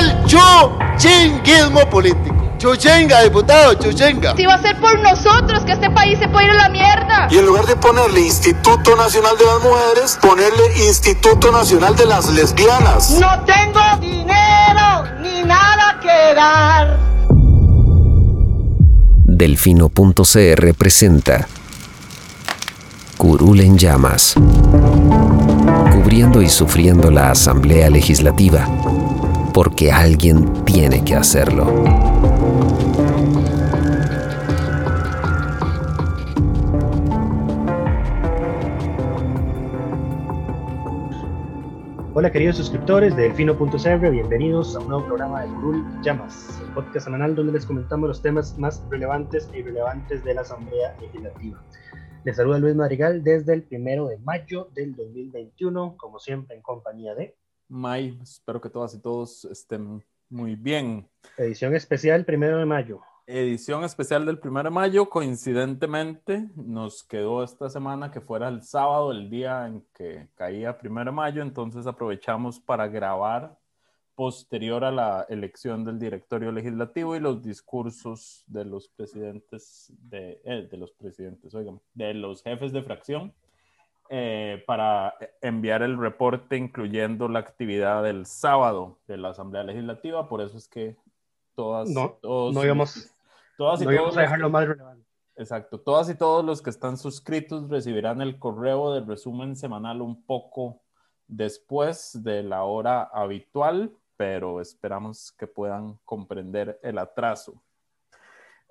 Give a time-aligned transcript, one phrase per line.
[0.00, 2.36] el chuchinguismo político.
[2.58, 4.36] Chuchenga, diputado, chuchenga.
[4.36, 7.28] Si va a ser por nosotros que este país se puede ir a la mierda.
[7.30, 12.28] Y en lugar de ponerle Instituto Nacional de las Mujeres, ponerle Instituto Nacional de las
[12.28, 13.12] Lesbianas.
[13.12, 16.98] No tengo dinero ni nada que dar.
[19.24, 21.48] Delfino.cr presenta
[23.16, 24.34] Curul en llamas,
[25.92, 28.66] cubriendo y sufriendo la Asamblea Legislativa,
[29.52, 31.66] porque alguien tiene que hacerlo.
[42.12, 47.06] Hola queridos suscriptores de Delfino.cr, bienvenidos a un nuevo programa de Curul Llamas, el podcast
[47.06, 51.62] semanal donde les comentamos los temas más relevantes e irrelevantes de la Asamblea Legislativa.
[52.24, 57.14] Les saluda Luis Madrigal desde el primero de mayo del 2021, como siempre en compañía
[57.14, 57.34] de...
[57.70, 61.08] May, espero que todas y todos estén muy bien.
[61.36, 63.00] Edición especial primero de mayo.
[63.26, 69.12] Edición especial del primero de mayo, coincidentemente nos quedó esta semana que fuera el sábado,
[69.12, 73.56] el día en que caía primero de mayo, entonces aprovechamos para grabar
[74.16, 80.68] posterior a la elección del directorio legislativo y los discursos de los presidentes, de, eh,
[80.68, 83.32] de los presidentes, oigan, de los jefes de fracción,
[84.10, 90.28] eh, para enviar el reporte incluyendo la actividad del sábado de la Asamblea Legislativa.
[90.28, 90.96] Por eso es que
[91.54, 93.14] todas, no, todos, no íbamos,
[93.56, 95.06] todas y no íbamos a dejar lo más relevante.
[95.36, 100.22] Exacto, todas y todos los que están suscritos recibirán el correo de resumen semanal un
[100.24, 100.82] poco
[101.26, 107.54] después de la hora habitual pero esperamos que puedan comprender el atraso.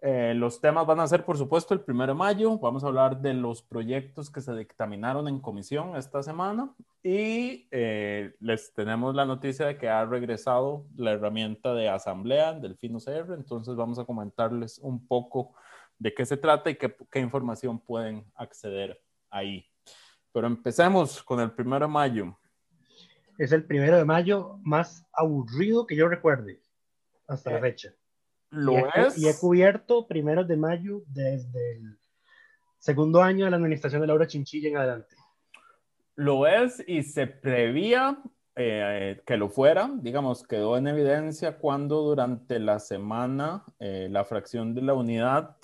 [0.02, 2.58] Eh, los temas van a ser, por supuesto, el primero de mayo.
[2.58, 6.74] Vamos a hablar de los proyectos que se dictaminaron en comisión esta semana
[7.04, 12.78] y eh, les tenemos la noticia de que ha regresado la herramienta de asamblea del
[12.78, 13.34] FinoCR.
[13.34, 15.54] Entonces vamos a comentarles un poco
[15.98, 19.66] de qué se trata y qué, qué información pueden acceder ahí.
[20.32, 22.38] Pero empecemos con el primero de mayo
[23.40, 26.62] es el primero de mayo más aburrido que yo recuerde
[27.26, 27.94] hasta la fecha.
[28.52, 29.18] Lo y he, es.
[29.18, 31.98] Y he cubierto primeros de mayo desde el
[32.80, 35.16] segundo año de la administración de Laura Chinchilla en adelante.
[36.16, 38.18] Lo es y se prevía
[38.56, 44.74] eh, que lo fuera, digamos, quedó en evidencia cuando durante la semana eh, la fracción
[44.74, 45.56] de la unidad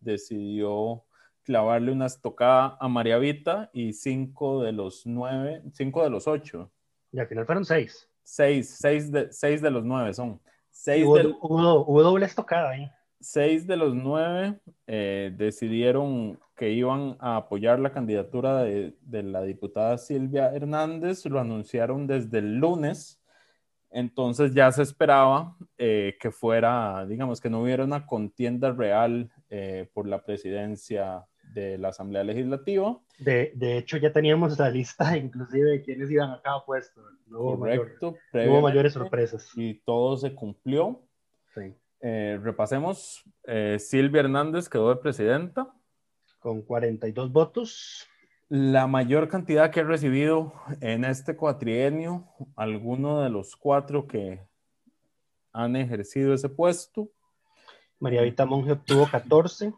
[0.00, 1.04] decidió
[1.42, 6.70] clavarle una estocada a María Vita y cinco de los nueve, cinco de los ocho
[7.12, 8.08] y al final fueron seis.
[8.22, 10.40] Seis, seis de, seis de los nueve son.
[10.78, 12.88] Seis hubo, del, hubo, hubo, doble estocada ahí.
[13.18, 19.42] Seis de los nueve eh, decidieron que iban a apoyar la candidatura de, de, la
[19.42, 23.20] diputada Silvia Hernández, lo anunciaron desde el lunes,
[23.90, 29.90] entonces ya se esperaba eh, que fuera, digamos, que no hubiera una contienda real eh,
[29.92, 33.00] por la presidencia de la Asamblea Legislativa.
[33.18, 37.02] De, de, hecho, ya teníamos la lista inclusive de quienes iban a cada puesto.
[37.26, 38.16] No hubo, Correcto.
[38.32, 39.50] Mayor, hubo mayores sorpresas.
[39.56, 41.02] Y todo se cumplió.
[41.54, 41.74] Sí.
[42.00, 43.24] Eh, repasemos.
[43.44, 45.72] Eh, Silvia Hernández quedó de presidenta.
[46.38, 48.06] Con 42 votos.
[48.48, 54.40] La mayor cantidad que he recibido en este cuatrienio, alguno de los cuatro que
[55.52, 57.10] han ejercido ese puesto.
[57.98, 59.74] María Vita Monge obtuvo 14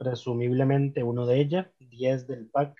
[0.00, 2.74] presumiblemente uno de ella, 10 del PAC.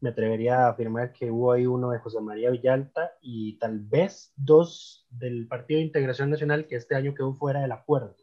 [0.00, 4.32] Me atrevería a afirmar que hubo ahí uno de José María Villalta y tal vez
[4.36, 8.14] dos del Partido de Integración Nacional que este año quedó fuera del acuerdo.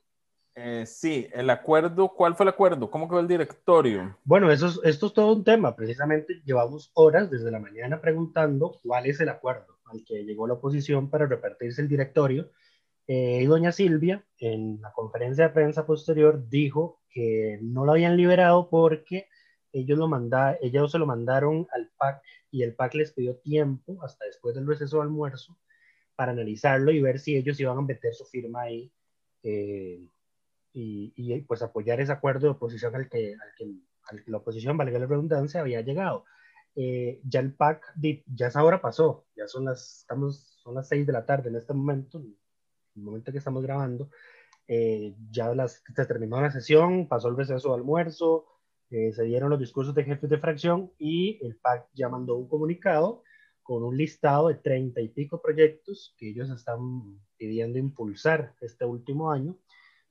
[0.56, 2.90] Eh, sí, el acuerdo, ¿cuál fue el acuerdo?
[2.90, 4.18] ¿Cómo quedó el directorio?
[4.24, 5.76] Bueno, eso es, esto es todo un tema.
[5.76, 10.54] Precisamente llevamos horas desde la mañana preguntando cuál es el acuerdo al que llegó la
[10.54, 12.50] oposición para repartirse el directorio.
[13.14, 18.70] Eh, doña Silvia, en la conferencia de prensa posterior, dijo que no lo habían liberado
[18.70, 19.28] porque
[19.74, 24.02] ellos, lo manda, ellos se lo mandaron al PAC y el PAC les pidió tiempo
[24.02, 25.58] hasta después del receso de almuerzo
[26.16, 28.94] para analizarlo y ver si ellos iban a meter su firma ahí
[29.44, 30.08] eh,
[30.72, 33.74] y, y, pues apoyar ese acuerdo de oposición al que, al que,
[34.32, 36.24] la oposición, valga la redundancia, había llegado.
[36.76, 37.84] Eh, ya el PAC,
[38.34, 41.58] ya esa hora pasó, ya son las, estamos, son las seis de la tarde en
[41.58, 42.38] este momento, en
[42.96, 44.10] el momento que estamos grabando,
[44.68, 48.46] eh, ya las, se terminó la sesión, pasó el receso de almuerzo,
[48.90, 52.48] eh, se dieron los discursos de jefes de fracción y el PAC ya mandó un
[52.48, 53.24] comunicado
[53.64, 59.32] con un listado de treinta y pico proyectos que ellos están pidiendo impulsar este último
[59.32, 59.58] año.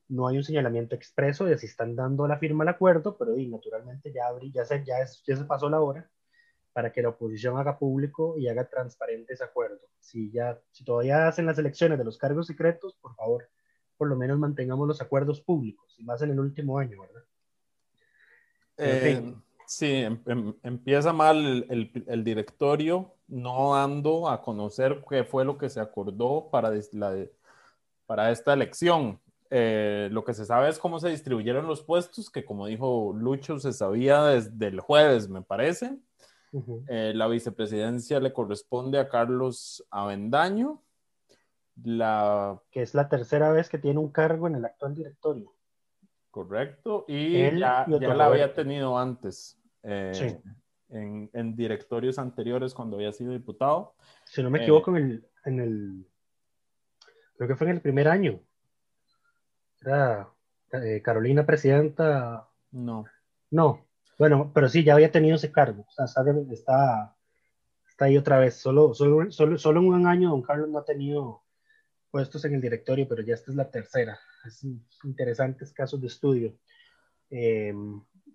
[0.08, 3.48] No hay un señalamiento expreso de si están dando la firma al acuerdo, pero y,
[3.48, 6.10] naturalmente ya, abrí, ya, se, ya, es, ya se pasó la hora
[6.80, 9.80] para que la oposición haga público y haga transparente ese acuerdo.
[9.98, 13.50] Si, ya, si todavía hacen las elecciones de los cargos secretos, por favor,
[13.98, 17.22] por lo menos mantengamos los acuerdos públicos, y más en el último año, ¿verdad?
[18.78, 19.34] Eh,
[19.66, 25.58] sí, em, em, empieza mal el, el, directorio no dando a conocer qué fue lo
[25.58, 27.26] que se acordó para, la,
[28.06, 29.20] para esta elección.
[29.50, 33.58] Eh, lo que se sabe es cómo se distribuyeron los puestos, que como dijo Lucho,
[33.58, 35.98] se sabía desde el jueves, me parece.
[36.88, 40.82] Eh, la vicepresidencia le corresponde a Carlos Avendaño.
[41.82, 42.60] La...
[42.70, 45.54] Que es la tercera vez que tiene un cargo en el actual directorio.
[46.30, 49.58] Correcto, y ya, ya la había tenido antes.
[49.82, 50.40] Eh,
[50.90, 53.94] en, en, directorios anteriores cuando había sido diputado.
[54.24, 56.06] Si no me equivoco, en, el, en el.
[57.36, 58.40] Creo que fue en el primer año.
[59.80, 60.28] Era
[60.72, 62.48] eh, Carolina presidenta.
[62.70, 63.06] No.
[63.50, 63.86] No.
[64.20, 65.86] Bueno, pero sí, ya había tenido ese cargo.
[65.88, 67.16] O sea, está,
[67.88, 68.54] está ahí otra vez.
[68.56, 71.42] Solo, solo, solo, solo en un año don Carlos no ha tenido
[72.10, 74.18] puestos en el directorio, pero ya esta es la tercera.
[74.46, 74.62] Es
[75.04, 76.54] interesantes casos de estudio.
[77.30, 77.72] Eh,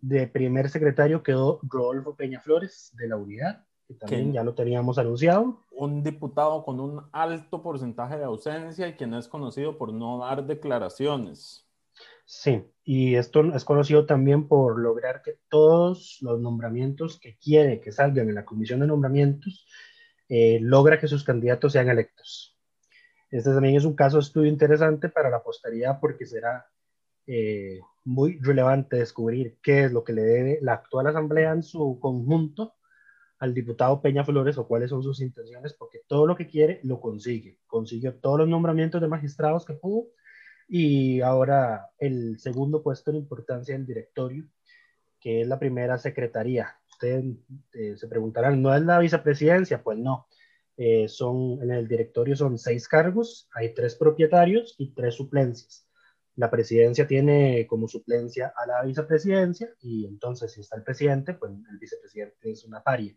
[0.01, 5.59] de primer secretario quedó Rodolfo Peñaflores de la Unidad, que también ya lo teníamos anunciado.
[5.69, 10.47] Un diputado con un alto porcentaje de ausencia y quien es conocido por no dar
[10.47, 11.64] declaraciones.
[12.25, 17.91] Sí, y esto es conocido también por lograr que todos los nombramientos que quiere que
[17.91, 19.67] salgan en la comisión de nombramientos,
[20.27, 22.57] eh, logra que sus candidatos sean electos.
[23.29, 26.65] Este también es un caso de estudio interesante para la posteridad porque será
[27.27, 31.99] eh, muy relevante descubrir qué es lo que le debe la actual Asamblea en su
[31.99, 32.73] conjunto
[33.39, 36.99] al diputado Peña Flores o cuáles son sus intenciones, porque todo lo que quiere lo
[37.01, 37.59] consigue.
[37.67, 40.07] Consiguió todos los nombramientos de magistrados que pudo
[40.67, 44.45] y ahora el segundo puesto en importancia del directorio,
[45.19, 46.77] que es la primera secretaría.
[46.91, 47.25] Ustedes
[47.73, 49.83] eh, se preguntarán, ¿no es la vicepresidencia?
[49.83, 50.27] Pues no.
[50.77, 55.85] Eh, son, en el directorio son seis cargos, hay tres propietarios y tres suplencias
[56.35, 61.51] la presidencia tiene como suplencia a la vicepresidencia y entonces si está el presidente, pues
[61.71, 63.15] el vicepresidente es una paria,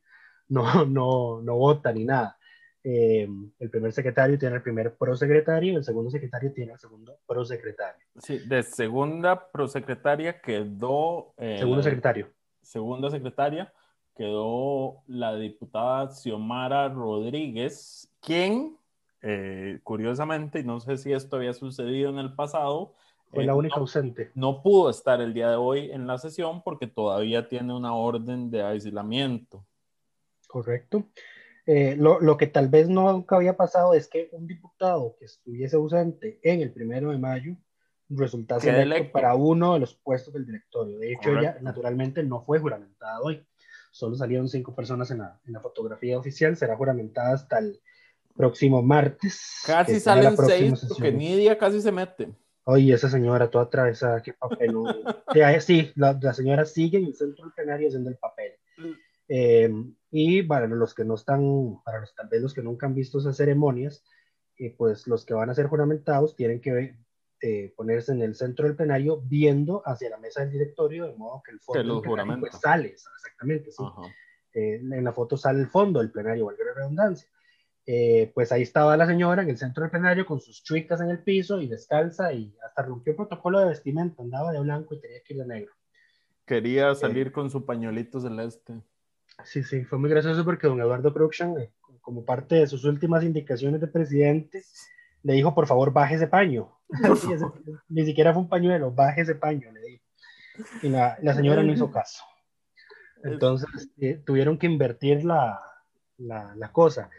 [0.48, 2.37] no, no, no vota ni nada.
[2.84, 3.28] Eh,
[3.58, 8.06] el primer secretario tiene el primer prosecretario, el segundo secretario tiene el segundo prosecretario.
[8.16, 11.34] Sí, de segunda prosecretaria quedó...
[11.36, 12.30] Eh, segundo secretario.
[12.62, 13.72] Segunda secretaria
[14.14, 18.76] quedó la diputada Xiomara Rodríguez, quien,
[19.22, 22.94] eh, curiosamente, y no sé si esto había sucedido en el pasado,
[23.30, 24.30] fue la única ausente.
[24.34, 28.50] No pudo estar el día de hoy en la sesión porque todavía tiene una orden
[28.50, 29.66] de aislamiento.
[30.46, 31.04] Correcto.
[31.70, 35.26] Eh, lo, lo, que tal vez no nunca había pasado es que un diputado que
[35.26, 37.58] estuviese ausente en el primero de mayo
[38.08, 40.98] resultase electo, para uno de los puestos del directorio.
[40.98, 43.46] De hecho, ella naturalmente no fue juramentada hoy.
[43.90, 46.56] Solo salieron cinco personas en la, en la fotografía oficial.
[46.56, 47.78] Será juramentada hasta el
[48.34, 49.60] próximo martes.
[49.66, 52.32] Casi salen seis porque Nidia casi se mete.
[52.64, 54.74] Oye, esa señora toda atravesada, qué papel.
[55.60, 58.52] sí, la, la, señora sigue en el centro del plenario haciendo el papel.
[59.28, 59.70] Eh,
[60.10, 63.18] y para los que no están, para los, tal vez los que nunca han visto
[63.18, 64.04] esas ceremonias,
[64.58, 66.96] eh, pues los que van a ser juramentados tienen que
[67.40, 71.42] eh, ponerse en el centro del plenario viendo hacia la mesa del directorio, de modo
[71.44, 73.84] que el fondo del pues, sale, exactamente, sí.
[74.54, 77.28] en la foto sale el fondo del plenario, valga la redundancia.
[77.90, 81.08] Eh, pues ahí estaba la señora en el centro del plenario con sus chuicas en
[81.08, 85.00] el piso y descalza y hasta rompió el protocolo de vestimenta, andaba de blanco y
[85.00, 85.72] tenía que ir de negro.
[86.44, 88.74] Quería eh, salir con su pañuelito celeste.
[89.44, 93.22] Sí, sí, fue muy gracioso porque don Eduardo Cruxan, eh, como parte de sus últimas
[93.24, 94.62] indicaciones de presidente,
[95.22, 96.72] le dijo, por favor, baje ese paño.
[97.88, 100.04] Ni siquiera fue un pañuelo, baje ese paño, le dijo.
[100.82, 102.24] Y la, la señora no hizo caso.
[103.22, 103.90] Entonces,
[104.24, 105.60] tuvieron que invertir la,
[106.18, 107.10] la, la cosa.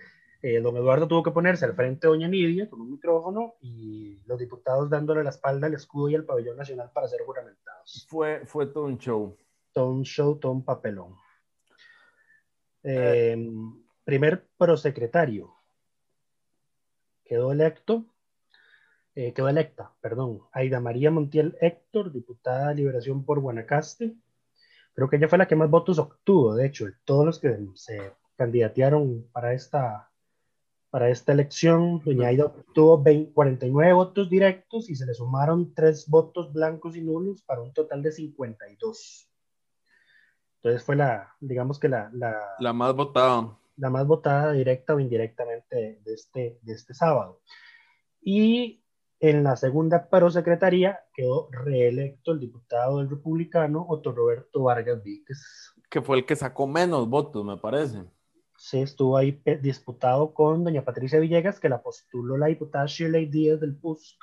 [0.42, 4.22] Eh, don Eduardo tuvo que ponerse al frente de doña Nidia con un micrófono y
[4.26, 8.06] los diputados dándole la espalda al escudo y al pabellón nacional para ser juramentados.
[8.10, 9.36] Fue, fue todo un show.
[9.74, 11.16] Todo un show, todo un papelón.
[12.83, 13.38] Eh,
[14.03, 15.53] primer prosecretario.
[17.24, 18.05] Quedó electo,
[19.15, 24.15] eh, quedó electa, perdón, Aida María Montiel Héctor, diputada de Liberación por Guanacaste.
[24.93, 28.13] Creo que ella fue la que más votos obtuvo, de hecho, todos los que se
[28.36, 30.09] candidatearon para esta
[30.89, 36.51] para esta elección, doña Aida obtuvo 49 votos directos y se le sumaron 3 votos
[36.51, 39.28] blancos y nulos para un total de 52.
[40.62, 42.12] Entonces fue la, digamos que la...
[42.60, 43.58] La, más votada.
[43.78, 47.42] La más votada directa o indirectamente de este, de este sábado.
[48.22, 48.84] Y
[49.22, 55.74] en la segunda prosecretaría quedó reelecto el diputado del republicano Otto Roberto Vargas Víquez.
[55.89, 58.04] que fue el que sacó menos votos, me parece.
[58.58, 63.28] Sí, estuvo ahí eh, disputado con doña Patricia Villegas, que la postuló la diputada Shirley
[63.28, 64.18] Díaz del PUSC.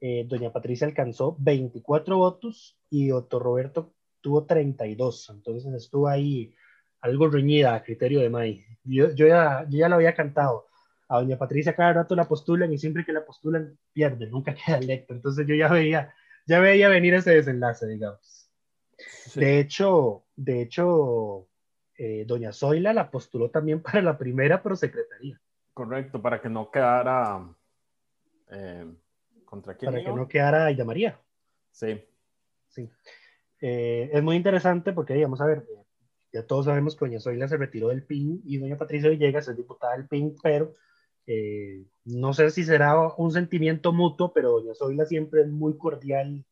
[0.00, 5.28] Eh, doña Patricia alcanzó 24 votos y Otto Roberto tuvo 32.
[5.30, 6.54] Entonces estuvo ahí
[7.00, 8.64] algo reñida a criterio de May.
[8.84, 10.66] Yo, yo, ya, yo ya lo había cantado.
[11.08, 14.78] A doña Patricia cada rato la postulan y siempre que la postulan pierde, nunca queda
[14.78, 15.12] electo.
[15.12, 16.14] Entonces yo ya veía,
[16.46, 18.50] ya veía venir ese desenlace, digamos.
[18.96, 19.40] Sí.
[19.40, 21.48] De hecho, de hecho,
[21.98, 25.40] eh, doña Zoila la postuló también para la primera prosecretaría.
[25.74, 27.46] Correcto, para que no quedara...
[28.50, 28.86] eh,
[29.44, 29.92] ¿Contra quién?
[29.92, 31.20] Para que no quedara Aida María.
[31.72, 32.02] Sí,
[32.68, 32.90] Sí.
[33.62, 35.64] Eh, es muy interesante porque, digamos, a ver,
[36.32, 39.56] ya todos sabemos que doña Zoila se retiró del PIN y doña Patricia Villegas es
[39.56, 40.74] diputada del PIN, pero
[41.26, 46.44] eh, no sé si será un sentimiento mutuo, pero doña Zoila siempre es muy cordial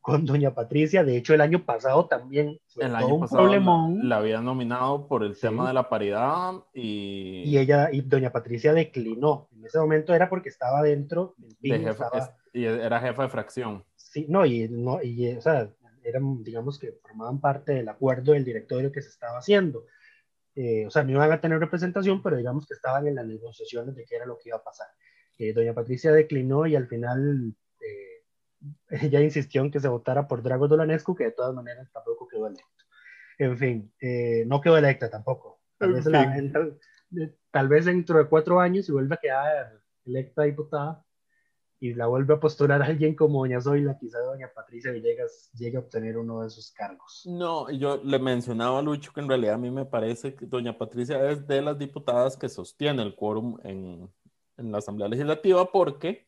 [0.00, 1.04] con doña Patricia.
[1.04, 3.98] De hecho, el año pasado también fue el todo año un pasado problemón.
[4.00, 5.42] la, la había nominado por el Sí.
[5.42, 9.48] tema de la paridad y, Y ella, y doña Patricia declinó.
[9.56, 11.72] En ese momento era porque estaba dentro del de PIN.
[11.84, 13.84] jefa- estaba- es- y era jefa de fracción.
[13.96, 15.68] Sí, no, y, no, y o sea,
[16.08, 19.86] eran, digamos que formaban parte del acuerdo del directorio que se estaba haciendo.
[20.54, 23.94] Eh, o sea, no iban a tener representación, pero digamos que estaban en las negociaciones
[23.94, 24.86] de qué era lo que iba a pasar.
[25.38, 28.24] Eh, doña Patricia declinó y al final eh,
[29.02, 32.46] ella insistió en que se votara por Drago Dolanescu, que de todas maneras tampoco quedó
[32.46, 32.64] electo.
[33.38, 35.60] En fin, eh, no quedó electa tampoco.
[35.78, 36.78] Tal vez, la- en tal,
[37.50, 41.04] tal vez dentro de cuatro años, si vuelve a quedar electa diputada,
[41.78, 45.76] y la vuelve a postular a alguien como doña Zoila, quizá doña Patricia Villegas llegue
[45.76, 47.22] a obtener uno de esos cargos.
[47.26, 50.78] No, yo le mencionaba a Lucho que en realidad a mí me parece que doña
[50.78, 54.10] Patricia es de las diputadas que sostiene el quórum en,
[54.56, 56.26] en la Asamblea Legislativa porque,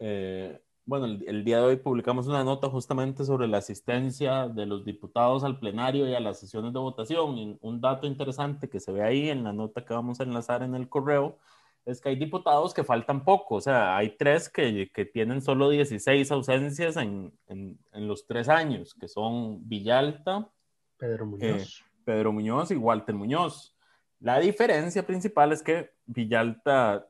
[0.00, 4.66] eh, bueno, el, el día de hoy publicamos una nota justamente sobre la asistencia de
[4.66, 7.38] los diputados al plenario y a las sesiones de votación.
[7.38, 10.62] Y un dato interesante que se ve ahí en la nota que vamos a enlazar
[10.62, 11.38] en el correo
[11.86, 15.68] es que hay diputados que faltan poco, o sea, hay tres que, que tienen solo
[15.68, 20.48] 16 ausencias en, en, en los tres años, que son Villalta,
[20.96, 21.84] Pedro Muñoz.
[22.04, 23.76] Pedro Muñoz y Walter Muñoz.
[24.20, 27.06] La diferencia principal es que Villalta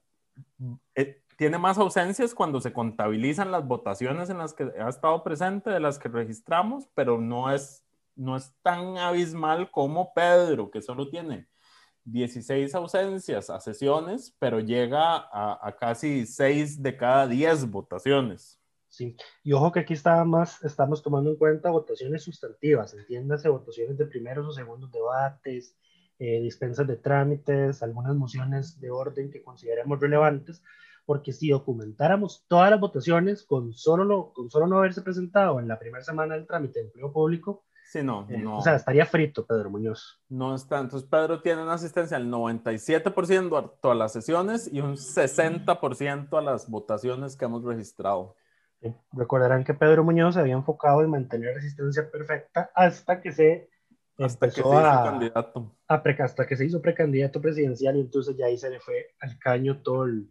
[0.94, 5.70] eh, tiene más ausencias cuando se contabilizan las votaciones en las que ha estado presente
[5.70, 7.84] de las que registramos, pero no es,
[8.16, 11.46] no es tan abismal como Pedro, que solo tiene
[12.04, 18.60] 16 ausencias a sesiones, pero llega a, a casi 6 de cada 10 votaciones.
[18.88, 23.98] Sí, y ojo que aquí está más, estamos tomando en cuenta votaciones sustantivas, entiéndase, votaciones
[23.98, 25.76] de primeros o segundos debates,
[26.20, 30.62] eh, dispensas de trámites, algunas mociones de orden que consideremos relevantes,
[31.06, 35.66] porque si documentáramos todas las votaciones con solo, no, con solo no haberse presentado en
[35.66, 38.58] la primera semana del trámite de empleo público, Sí, no, eh, no.
[38.58, 40.20] o sea, estaría frito Pedro Muñoz.
[40.28, 40.80] No está.
[40.80, 46.42] Entonces, Pedro tiene una asistencia del 97% a todas las sesiones y un 60% a
[46.42, 48.34] las votaciones que hemos registrado.
[48.80, 53.70] Sí, Recordarán que Pedro Muñoz se había enfocado en mantener resistencia perfecta hasta que se
[54.18, 55.76] Hasta que se hizo a, candidato.
[55.88, 59.14] a pre- hasta que se hizo precandidato presidencial y entonces ya ahí se le fue
[59.20, 60.30] al caño todo el,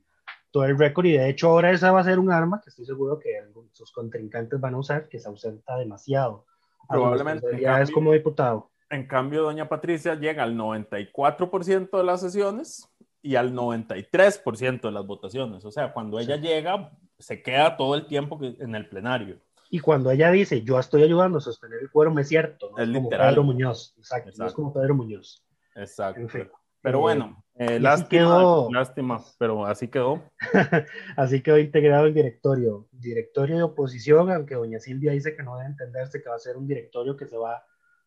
[0.52, 2.86] todo el récord y de hecho ahora esa va a ser un arma que estoy
[2.86, 3.30] seguro que
[3.72, 6.46] sus contrincantes van a usar que se ausenta demasiado.
[6.88, 8.70] Probablemente, en responsabilidades cambio- como diputado.
[8.90, 12.88] En cambio, doña Patricia llega al 94% de las sesiones
[13.22, 15.66] y al 93% de las votaciones.
[15.66, 19.38] O sea, cuando ella llega, se queda todo el tiempo que- en el plenario.
[19.70, 22.88] Y cuando ella dice, yo estoy ayudando a sostener el quórum, es cierto, no Es
[22.90, 23.30] es, como literal.
[23.30, 24.56] Pedro Muñoz, exacto, no es Exacto.
[24.56, 25.44] como Pedro Muñoz.
[25.76, 26.20] Exacto.
[26.22, 26.50] En fin.
[26.84, 30.22] Pero Eh, bueno, eh, lástima, quedó- lástima, pero así quedó.
[31.18, 32.88] Así quedó integrado el directorio.
[32.92, 36.58] Directorio de oposición, aunque doña Silvia dice que no debe entenderse que va a ser
[36.58, 37.64] un directorio que se va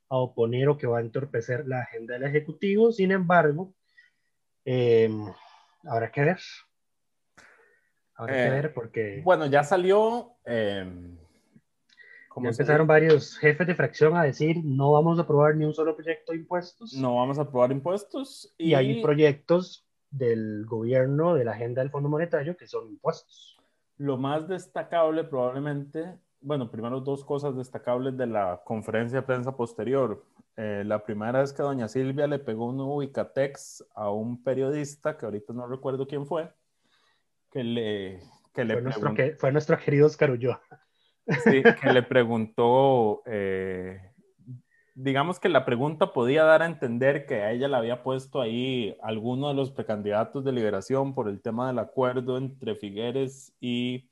[0.09, 2.93] a oponer o que va a entorpecer la agenda del Ejecutivo.
[2.93, 3.73] Sin embargo,
[4.65, 5.11] eh,
[5.85, 6.39] habrá que ver.
[8.15, 10.37] Habrá Eh, que ver porque Bueno, ya salió.
[12.37, 15.57] Eh, ¿cómo ya se empezaron varios jefes de fracción a decir no vamos a aprobar
[15.57, 16.95] ni un solo proyecto de impuestos.
[16.95, 18.55] No vamos a aprobar impuestos.
[18.59, 23.57] Y hay proyectos del gobierno de la agenda del Fondo Monetario que son impuestos.
[23.99, 30.25] Lo más destacable probablemente, bueno, primero dos cosas destacables de la conferencia de prensa posterior.
[30.57, 35.27] Eh, la primera es que doña Silvia le pegó un ubicatex a un periodista, que
[35.27, 36.51] ahorita no recuerdo quién fue,
[37.51, 38.21] que le,
[38.55, 40.61] que le, Fue nuestro, que, fue nuestro querido Oscar Ulloa.
[41.81, 44.01] Que le preguntó, eh,
[44.95, 48.97] digamos que la pregunta podía dar a entender que a ella le había puesto ahí
[49.03, 54.09] alguno de los precandidatos de liberación por el tema del acuerdo entre Figueres y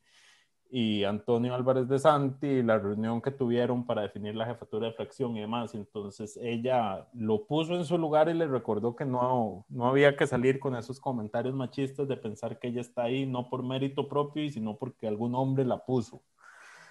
[0.77, 5.37] y Antonio Álvarez de Santi, la reunión que tuvieron para definir la jefatura de fracción
[5.37, 5.73] y demás.
[5.73, 10.27] Entonces ella lo puso en su lugar y le recordó que no, no había que
[10.27, 14.51] salir con esos comentarios machistas de pensar que ella está ahí no por mérito propio
[14.51, 16.25] sino porque algún hombre la puso.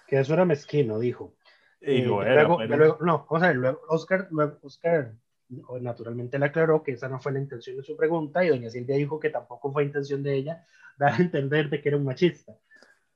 [0.06, 1.34] Que eso era mezquino, dijo.
[1.80, 4.58] Y Eh, lo y era, luego- pero- luego- no, vamos a ver, luego Oscar, luego
[4.62, 5.12] Oscar
[5.80, 8.96] naturalmente le aclaró que esa no fue la intención de su pregunta y doña Silvia
[8.96, 10.64] dijo que tampoco fue intención de ella
[10.96, 12.56] dar a entender de que era un machista.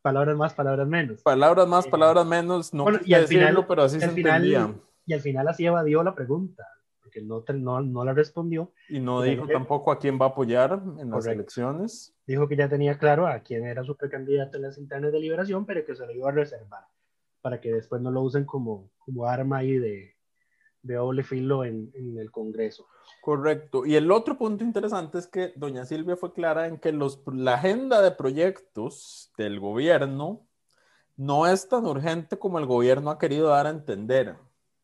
[0.02, 1.22] Palabras más, palabras menos.
[1.22, 4.06] Palabras más, Eh, palabras menos, no bueno, y al final- decirlo, pero así y se
[4.06, 4.74] al final- entendía.
[5.06, 6.64] Y al final así evadió la pregunta,
[7.08, 8.72] porque no, no, no la respondió.
[8.88, 12.14] Y no dijo tampoco a quién va a apoyar en las elecciones.
[12.26, 15.64] Dijo que ya tenía claro a quién era su precandidato en las internas de liberación,
[15.64, 16.84] pero que se lo iba a reservar
[17.40, 20.16] para que después no lo usen como, como arma ahí de,
[20.82, 22.86] de doble filo en, en el Congreso.
[23.22, 23.86] Correcto.
[23.86, 27.54] Y el otro punto interesante es que doña Silvia fue clara en que los, la
[27.54, 30.46] agenda de proyectos del gobierno
[31.16, 34.36] no es tan urgente como el gobierno ha querido dar a entender.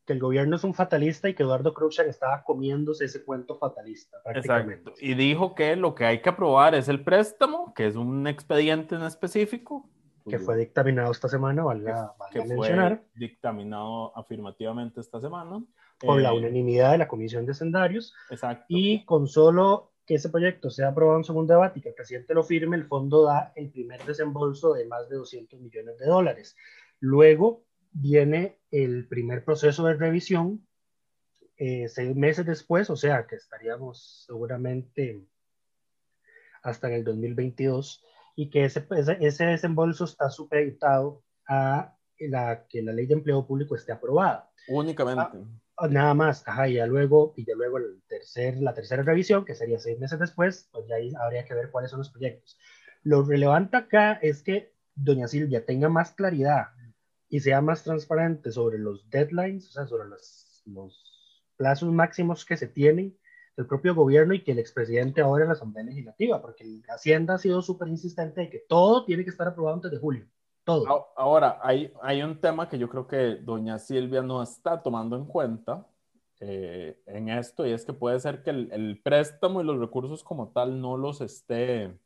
[0.05, 4.17] Que el gobierno es un fatalista y que Eduardo Cruxan estaba comiéndose ese cuento fatalista,
[4.23, 4.89] prácticamente.
[4.91, 4.99] Exacto.
[5.05, 8.95] Y dijo que lo que hay que aprobar es el préstamo, que es un expediente
[8.95, 9.89] en específico.
[10.27, 15.63] Que fue dictaminado esta semana, valga, que valga fue mencionar, dictaminado afirmativamente esta semana.
[15.99, 18.13] por la Eh, unanimidad de la Comisión de Sendarios.
[18.29, 18.65] Exacto.
[18.67, 22.33] Y con solo que ese proyecto sea aprobado en segundo debate y que el presidente
[22.33, 26.55] lo firme, el fondo da el primer desembolso de más de 200 millones de dólares.
[26.99, 27.64] Luego
[27.95, 30.67] viene el primer proceso de revisión
[31.57, 35.25] eh, seis meses después, o sea que estaríamos seguramente
[36.61, 38.03] hasta en el 2022
[38.35, 43.47] y que ese, ese, ese desembolso está supeditado a la, que la ley de empleo
[43.47, 44.51] público esté aprobada.
[44.67, 45.37] Únicamente.
[45.77, 49.45] Ah, Nada más, ajá, y ya luego, y ya luego el tercer, la tercera revisión,
[49.45, 52.57] que sería seis meses después, pues ya ahí habría que ver cuáles son los proyectos.
[53.03, 56.74] Lo relevante acá es que doña Silvia tenga más claridad
[57.35, 62.55] y sea más transparente sobre los deadlines, o sea, sobre los, los plazos máximos que
[62.55, 63.17] se tienen
[63.57, 67.37] del propio gobierno y que el expresidente ahora en la Asamblea Legislativa, porque Hacienda ha
[67.37, 70.25] sido súper insistente de que todo tiene que estar aprobado antes de julio,
[70.63, 71.09] todo.
[71.17, 75.25] Ahora, hay, hay un tema que yo creo que doña Silvia no está tomando en
[75.25, 75.85] cuenta
[76.39, 80.23] eh, en esto y es que puede ser que el, el préstamo y los recursos
[80.23, 81.99] como tal no los esté,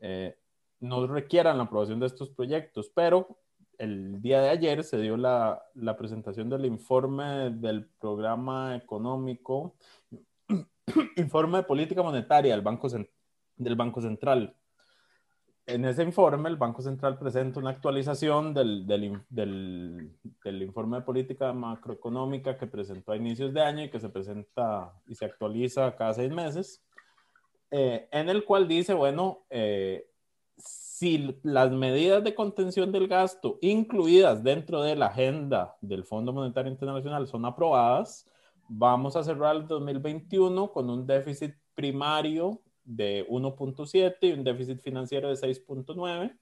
[0.00, 0.38] eh,
[0.80, 3.36] no requieran la aprobación de estos proyectos, pero
[3.80, 9.74] el día de ayer se dio la, la presentación del informe del programa económico,
[11.16, 12.88] informe de política monetaria del Banco,
[13.56, 14.54] del Banco Central.
[15.66, 20.10] En ese informe, el Banco Central presenta una actualización del, del, del-
[20.44, 24.92] del informe de política macroeconómica que presentó a inicios de año y que se presenta
[25.06, 26.84] y se actualiza cada seis meses,
[27.70, 30.06] eh, en el cual dice, bueno, eh,
[31.00, 36.70] si las medidas de contención del gasto incluidas dentro de la agenda del Fondo Monetario
[36.70, 38.26] Internacional son aprobadas,
[38.68, 45.30] vamos a cerrar el 2021 con un déficit primario de 1.7 y un déficit financiero
[45.30, 46.36] de 6.9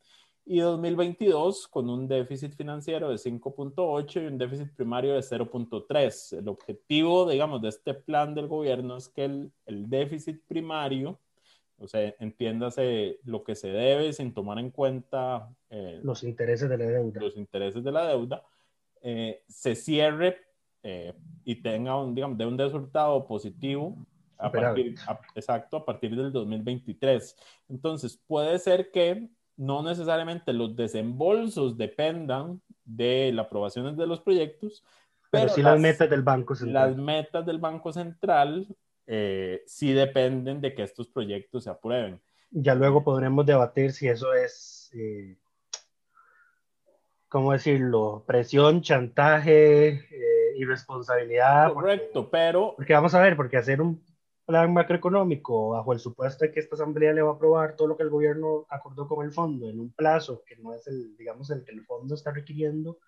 [0.45, 6.37] y 2022 con un déficit financiero de 5.8 y un déficit primario de 0.3.
[6.37, 11.21] El objetivo, digamos, de este plan del gobierno es que el, el déficit primario,
[11.79, 16.77] o sea, entiéndase lo que se debe sin tomar en cuenta eh, Los intereses de
[16.79, 17.21] la deuda.
[17.21, 18.43] los intereses de la deuda,
[19.03, 20.39] eh, se cierre
[20.83, 21.13] eh,
[21.45, 23.97] y tenga un, digamos, de un resultado positivo
[24.39, 27.37] a partir, a- exacto, a partir del 2023.
[27.69, 34.85] Entonces, puede ser que no necesariamente los desembolsos dependan de las aprobaciones de los proyectos,
[35.31, 36.91] Pero, sí las, metas del Banco Central.
[36.91, 38.67] las metas del Banco Central
[39.11, 42.21] eh, sí dependen de que estos proyectos se aprueben.
[42.51, 45.37] Ya luego podremos debatir si eso es, eh,
[47.29, 48.25] ¿cómo decirlo?
[48.27, 51.69] Presión, chantaje, eh, irresponsabilidad.
[51.73, 54.03] porque- Correcto, pero Porque vamos a ver, porque hacer un
[54.47, 57.97] plan macroeconómico bajo el supuesto de que esta asamblea le va a aprobar todo lo
[57.97, 61.51] que el gobierno acordó con el fondo en un plazo que no es el, digamos,
[61.51, 62.99] el que el fondo está requiriendo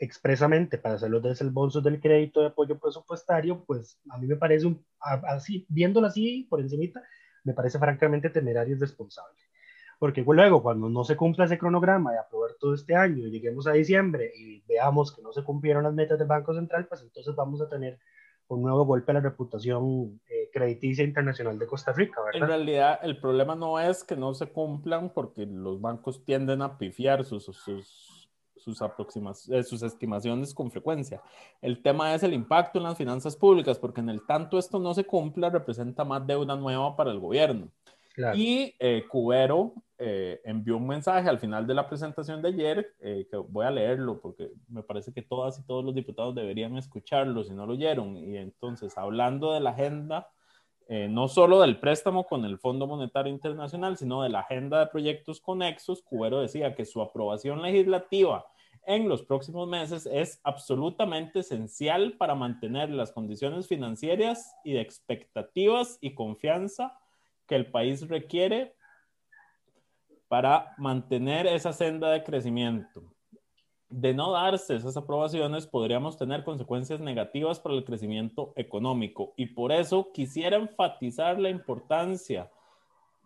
[0.00, 4.66] expresamente para hacer los desembolsos del crédito de apoyo presupuestario, pues a mí me parece
[4.66, 7.02] un, así, viéndolo así por encimita,
[7.44, 9.38] me parece francamente temerario y irresponsable.
[9.98, 13.66] Porque luego, cuando no se cumpla ese cronograma de aprobar todo este año, y lleguemos
[13.66, 17.34] a diciembre y veamos que no se cumplieron las metas del Banco Central, pues entonces
[17.34, 17.98] vamos a tener
[18.48, 22.56] un nuevo golpe a la reputación eh, crediticia internacional de Costa Rica, En ¿verdad?
[22.56, 27.24] realidad, el problema no es que no se cumplan porque los bancos tienden a pifiar
[27.24, 28.17] sus, sus,
[28.68, 31.22] sus, aproximas- eh, sus estimaciones con frecuencia.
[31.62, 34.92] El tema es el impacto en las finanzas públicas, porque en el tanto esto no
[34.92, 37.68] se cumpla, representa más deuda nueva para el gobierno.
[38.14, 38.36] Claro.
[38.36, 43.26] Y eh, Cubero eh, envió un mensaje al final de la presentación de ayer, eh,
[43.30, 47.44] que voy a leerlo porque me parece que todas y todos los diputados deberían escucharlo
[47.44, 48.16] si no lo oyeron.
[48.16, 50.28] Y entonces, hablando de la agenda,
[50.90, 54.86] eh, no solo del préstamo con el Fondo Monetario Internacional, sino de la agenda de
[54.86, 58.46] proyectos conexos, Cubero decía que su aprobación legislativa
[58.86, 65.98] en los próximos meses es absolutamente esencial para mantener las condiciones financieras y de expectativas
[66.00, 66.98] y confianza
[67.46, 68.74] que el país requiere
[70.28, 73.14] para mantener esa senda de crecimiento.
[73.88, 79.32] De no darse esas aprobaciones, podríamos tener consecuencias negativas para el crecimiento económico.
[79.36, 82.50] Y por eso quisiera enfatizar la importancia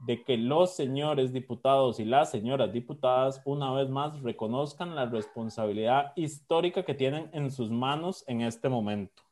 [0.06, 6.12] de que los señores diputados y las señoras diputadas una vez más reconozcan la responsabilidad
[6.16, 9.22] histórica que tienen en sus manos en este momento.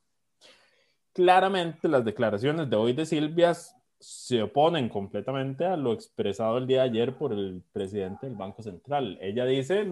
[1.12, 3.52] Claramente las declaraciones de hoy de Silvia
[3.98, 8.62] se oponen completamente a lo expresado el día de ayer por el presidente del Banco
[8.62, 9.18] Central.
[9.20, 9.84] Ella dice,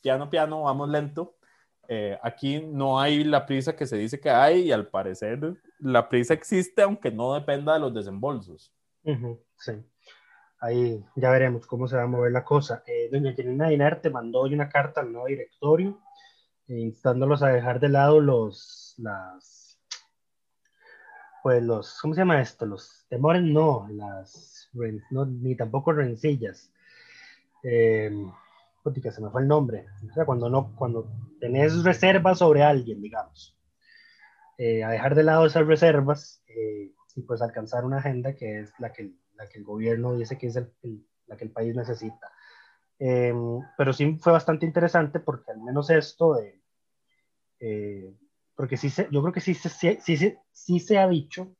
[0.00, 1.34] piano, piano, vamos lento.
[1.88, 6.06] Eh, aquí no hay la prisa que se dice que hay y al parecer la
[6.06, 8.70] prisa existe aunque no dependa de los desembolsos.
[9.56, 9.72] sí,
[10.60, 12.82] ahí ya veremos cómo se va a mover la cosa.
[12.86, 15.98] Eh, doña Janina Dinar te mandó hoy una carta al nuevo directorio
[16.68, 19.78] eh, instándolos a dejar de lado los, las
[21.42, 22.66] pues los, ¿cómo se llama esto?
[22.66, 24.68] Los temores no, las,
[25.10, 26.72] no, ni tampoco rencillas.
[27.62, 28.10] Eh,
[29.02, 29.86] que se me fue el nombre.
[30.10, 33.56] O sea, cuando no, cuando tenés reservas sobre alguien, digamos.
[34.56, 38.72] Eh, a dejar de lado esas reservas eh, y pues alcanzar una agenda que es
[38.78, 40.70] la que, la que el gobierno dice que es el,
[41.26, 42.30] la que el país necesita.
[42.98, 43.32] Eh,
[43.76, 46.60] pero sí fue bastante interesante porque al menos esto de
[48.58, 49.68] porque sí se, yo creo que sí se,
[50.00, 50.16] sí,
[50.50, 51.54] sí, se ha dicho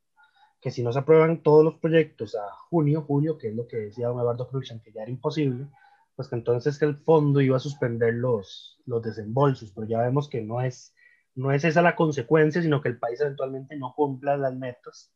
[0.59, 3.77] que si no se aprueban todos los proyectos a junio, julio, que es lo que
[3.77, 5.69] decía don Eduardo Cruxan, que ya era imposible,
[6.17, 10.27] pues que entonces que el fondo iba a suspender los, los desembolsos, pero ya vemos
[10.27, 10.93] que no es,
[11.35, 15.13] no es esa la consecuencia, sino que el país eventualmente no cumpla las metas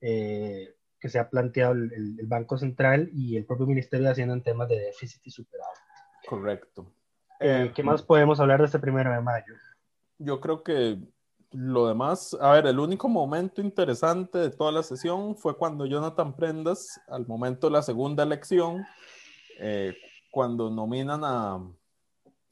[0.00, 4.34] eh, que se ha planteado el, el, Banco Central y el propio Ministerio de Hacienda
[4.34, 5.78] en temas de déficit y superávit.
[6.28, 6.92] Correcto.
[7.38, 9.54] Eh, ¿Qué más podemos hablar de este primero de mayo?
[10.18, 10.98] Yo creo que
[11.52, 16.34] lo demás, a ver, el único momento interesante de toda la sesión fue cuando Jonathan
[16.34, 18.84] Prendas, al momento de la segunda elección,
[19.60, 19.96] eh,
[20.32, 21.64] cuando nominan a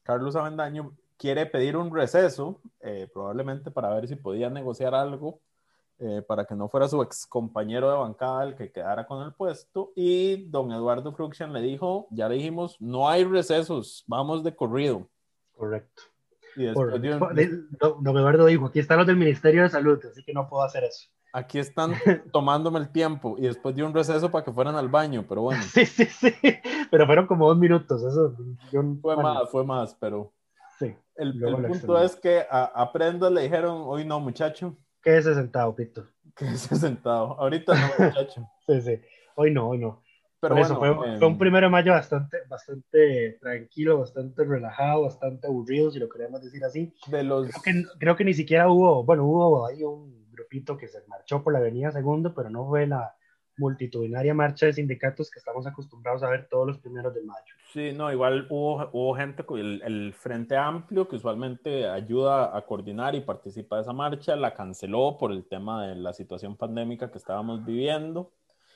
[0.05, 5.41] Carlos Avendaño, quiere pedir un receso, eh, probablemente para ver si podía negociar algo
[6.01, 9.33] eh, para que no fuera su ex compañero de bancada el que quedara con el
[9.33, 9.93] puesto.
[9.95, 15.09] Y don Eduardo Cruxian le dijo, ya le dijimos, no hay recesos, vamos de corrido.
[15.57, 16.03] Correcto.
[16.57, 17.01] Y después
[17.79, 20.83] don Eduardo dijo, aquí están los del Ministerio de Salud, así que no puedo hacer
[20.83, 21.09] eso.
[21.33, 21.93] Aquí están
[22.33, 25.63] tomándome el tiempo y después dio un receso para que fueran al baño, pero bueno.
[25.73, 26.35] Sí, sí, sí,
[26.91, 28.35] pero fueron como dos minutos, eso.
[29.01, 30.33] fue más, fue más, pero...
[30.79, 30.93] Sí.
[31.15, 34.77] El, punto es que a, a Prenda le dijeron, hoy no, muchacho.
[35.05, 36.07] Quédese sentado, Pito.
[36.37, 37.39] Quédese sentado.
[37.39, 38.49] Ahorita no, muchacho.
[38.67, 39.01] sí, sí.
[39.37, 40.03] Hoy no, hoy no.
[40.41, 45.91] Pero bueno, fue, fue, un primero de mayo bastante, bastante tranquilo, bastante relajado, bastante aburrido,
[45.91, 46.95] si lo queremos decir así.
[47.07, 47.49] De los...
[47.49, 51.43] creo, que, creo que ni siquiera hubo, bueno, hubo ahí un grupito que se marchó
[51.43, 53.15] por la Avenida Segundo, pero no fue la
[53.57, 57.55] multitudinaria marcha de sindicatos que estamos acostumbrados a ver todos los primeros de mayo.
[57.73, 63.15] Sí, no, igual hubo, hubo gente, el, el Frente Amplio, que usualmente ayuda a coordinar
[63.15, 67.19] y participa de esa marcha, la canceló por el tema de la situación pandémica que
[67.19, 68.33] estábamos viviendo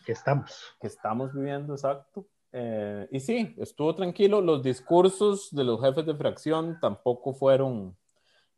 [0.08, 0.64] que estamos.
[0.80, 2.26] Que estamos viviendo, exacto.
[2.50, 4.40] Eh, y sí, estuvo tranquilo.
[4.40, 7.94] Los discursos de los jefes de fracción tampoco fueron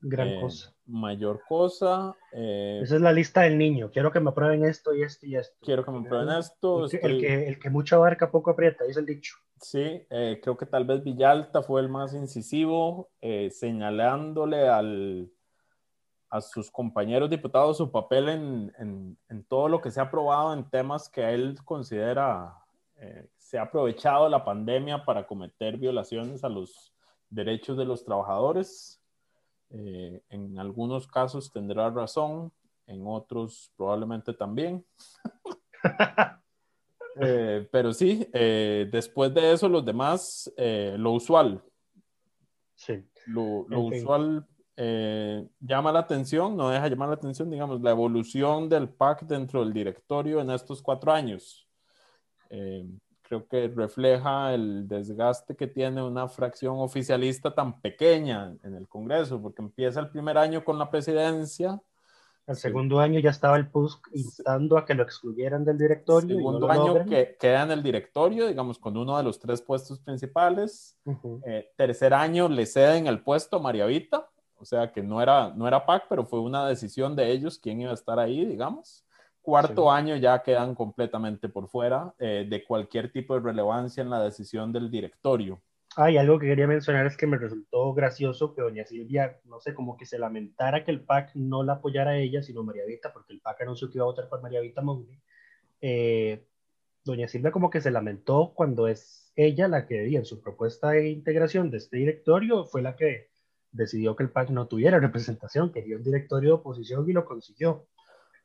[0.00, 0.74] gran eh, cosa.
[0.86, 2.16] Mayor cosa.
[2.32, 3.90] Eh, Esa es la lista del niño.
[3.92, 5.56] Quiero que me aprueben esto y esto y esto.
[5.60, 6.84] Quiero que me aprueben esto.
[6.84, 9.36] El que, el que, el que mucho abarca, poco aprieta, es el dicho.
[9.60, 13.10] Sí, creo que tal vez Villalta fue el más incisivo,
[13.50, 15.30] señalándole al,
[16.30, 20.68] a sus compañeros diputados su papel en, en, todo lo que se ha aprobado en
[20.70, 22.54] temas que él considera
[23.02, 26.94] eh, se ha aprovechado la pandemia para cometer violaciones a los
[27.30, 28.99] derechos de los trabajadores.
[29.70, 32.52] Eh, en algunos casos tendrá razón,
[32.86, 34.84] en otros probablemente también.
[37.22, 41.60] Eh, pero sí, después de eso, los demás, lo usual.
[42.76, 43.04] Sí.
[43.26, 44.46] Lo, lo usual
[44.82, 49.60] eh, llama la atención, no deja llamar la atención, digamos, la evolución del PAC dentro
[49.60, 51.68] del directorio en estos cuatro años.
[53.30, 59.40] Creo que refleja el desgaste que tiene una fracción oficialista tan pequeña en el Congreso,
[59.40, 61.80] porque empieza el primer año con la presidencia,
[62.48, 66.30] El segundo año ya estaba el PUSC instando a que lo excluyeran del directorio.
[66.30, 69.62] no Segundo lo año que queda en el directorio, digamos, con uno de los tres
[69.62, 70.98] puestos principales.
[71.04, 71.40] Ujú.
[71.46, 75.54] Eh, tercer año le ceden el puesto a María Vita, o sea que no era,
[75.54, 79.04] no era PAC, pero fue una decisión de ellos quién iba a estar ahí, digamos.
[79.50, 79.96] Cuarto Sí.
[79.96, 84.72] año ya quedan completamente por fuera eh, de cualquier tipo de relevancia en la decisión
[84.72, 85.60] del directorio.
[85.96, 89.58] Ah, y algo que quería mencionar es que me resultó gracioso que doña Silvia, no
[89.58, 92.84] sé, como que se lamentara que el PAC no la apoyara a ella, sino María
[92.86, 95.20] Vita, porque el PAC anunció que iba a votar por María Vita Monge.
[95.80, 96.46] Eh,
[97.04, 101.10] doña Silvia como que se lamentó cuando es ella la que en su propuesta de
[101.10, 103.30] integración de este directorio fue la que
[103.72, 107.88] decidió que el PAC no tuviera representación, quería un directorio de oposición y lo consiguió.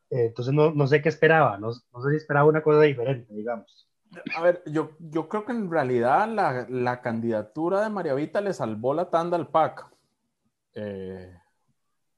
[0.10, 3.34] Eh, entonces no, no sé qué esperaba, no, no sé si esperaba una cosa diferente,
[3.34, 3.88] digamos.
[4.36, 8.54] A ver, yo, yo creo que en realidad la, la candidatura de María Vita le
[8.54, 9.86] salvó la tanda al PAC.
[10.76, 11.34] Eh,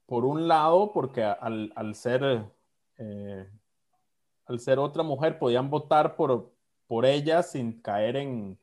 [0.06, 2.44] por un lado, porque al, al ser,
[2.98, 3.50] eh,
[4.46, 6.52] al ser otra mujer podían votar por,
[6.86, 8.58] por ella sin caer en,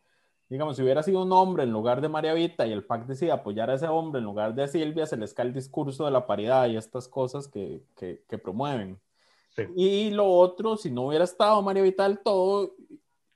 [0.49, 3.31] digamos, si hubiera sido un hombre en lugar de María Vita y el PAC decide
[3.31, 6.25] apoyar a ese hombre en lugar de Silvia, se les cae el discurso de la
[6.25, 8.99] paridad y estas cosas que, que, que promueven.
[9.55, 9.63] Sí.
[9.75, 12.75] Y lo otro, si no hubiera estado María Vita del todo,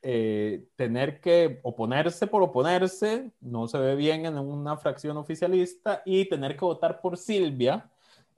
[0.01, 6.25] eh, tener que oponerse por oponerse no se ve bien en una fracción oficialista y
[6.29, 7.89] tener que votar por Silvia.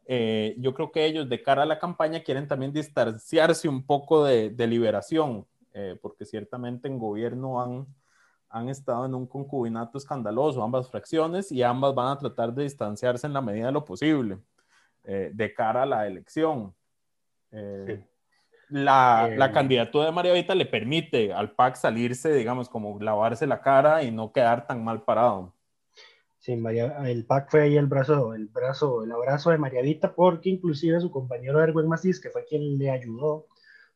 [0.05, 4.25] eh, yo creo que ellos de cara a la campaña quieren también distanciarse un poco
[4.25, 7.87] de, de liberación, eh, porque ciertamente en gobierno han,
[8.49, 13.27] han estado en un concubinato escandaloso, ambas fracciones, y ambas van a tratar de distanciarse
[13.27, 14.39] en la medida de lo posible
[15.03, 16.73] eh, de cara a la elección.
[17.51, 18.03] Eh, Sí.
[18.69, 23.45] la, Eh, la candidatura de María Vita le permite al PAC salirse, digamos, como lavarse
[23.47, 25.53] la cara y no quedar tan mal parado.
[26.39, 30.15] Sí, María, el PAC fue ahí el brazo, el brazo, el abrazo de María Vita,
[30.15, 33.47] porque inclusive su compañero Erwin Macís, que fue quien le ayudó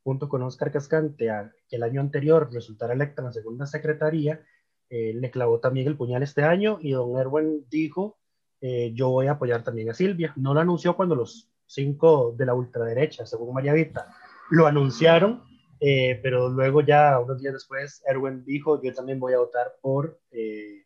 [0.04, 4.42] junto con Oscar Cascante a que el año anterior resultara electa en la segunda secretaría,
[4.90, 8.20] eh, le clavó también el puñal este año y don Erwin dijo,
[8.62, 10.32] eh, yo voy a apoyar también a Silvia.
[10.36, 14.14] No lo anunció cuando los cinco de la ultraderecha, según María Vita,
[14.52, 15.44] lo anunciaron,
[15.80, 20.20] eh, pero luego ya unos días después Erwin dijo, yo también voy a votar por...
[20.32, 20.82] eh,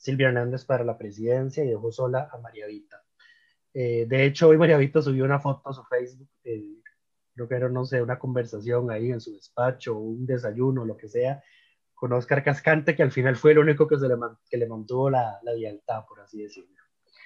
[0.00, 3.04] Silvia Hernández para la presidencia y dejó sola a María Vita.
[3.74, 6.80] Eh, de hecho, hoy María Vita subió una foto a su Facebook, eh,
[7.34, 11.06] creo que era, no sé, una conversación ahí en su despacho, un desayuno, lo que
[11.06, 11.42] sea,
[11.92, 14.14] con Oscar Cascante, que al final fue el único que, se le,
[14.48, 16.79] que le mantuvo la, la lealtad, por así decirlo.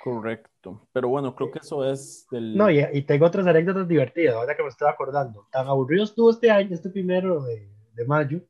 [0.04, 0.86] Correcto.
[0.92, 2.54] Pero bueno, creo que eso es del...
[2.58, 5.46] No, y, y tengo otras anécdotas divertidas, ahora que me estoy acordando.
[5.50, 8.42] Tan aburrido estuvo este año, este primero de, de mayo,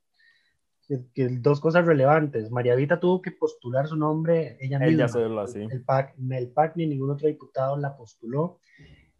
[0.88, 2.50] que, que dos cosas relevantes.
[2.50, 4.94] María Vita tuvo que postular su nombre ella misma.
[4.94, 5.60] Ella hacerlo así.
[5.70, 8.58] El PAC, el PAC ni ningún otro diputado la postuló.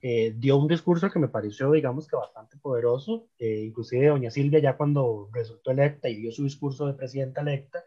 [0.02, 3.28] Eh, dio un discurso que me pareció, digamos que bastante poderoso.
[3.38, 7.84] Eh, inclusive doña Silvia ya cuando resultó electa y dio su discurso de presidenta electa,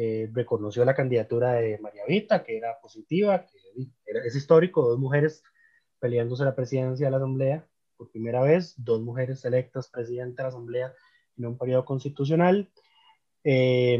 [0.00, 3.58] eh, reconoció la candidatura de María Vita, que era positiva, que
[4.24, 5.42] es histórico, dos mujeres
[5.98, 10.48] peleándose la presidencia de la Asamblea por primera vez, dos mujeres electas presidenta de la
[10.50, 10.92] Asamblea
[11.36, 12.70] en un periodo constitucional,
[13.42, 13.98] eh,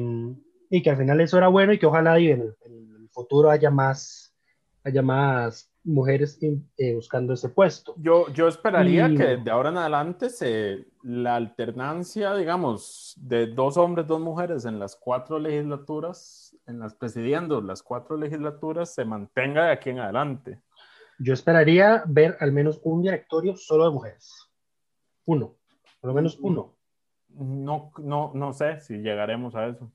[0.70, 3.08] y que al final eso era bueno y que ojalá y en, el, en el
[3.10, 4.32] futuro haya más,
[4.84, 7.94] haya más mujeres eh, buscando ese puesto.
[7.98, 13.76] Yo, yo esperaría Y- que de ahora en adelante se, la alternancia, digamos, de dos
[13.76, 19.66] hombres, dos mujeres en las cuatro legislaturas, en las presidiendo las cuatro legislaturas, se mantenga
[19.66, 20.60] de aquí en adelante.
[21.18, 24.48] Yo esperaría ver al menos un directorio solo de mujeres.
[25.24, 25.56] Uno,
[26.00, 26.74] por lo menos uno,
[27.30, 29.90] No, no, no sé si llegaremos a eso.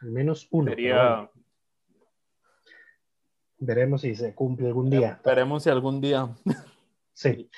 [0.00, 0.70] al menos uno.
[0.70, 1.30] Sería,
[3.62, 5.20] veremos si se cumple algún día.
[5.24, 6.28] veremos si algún día.
[7.14, 7.50] Sí.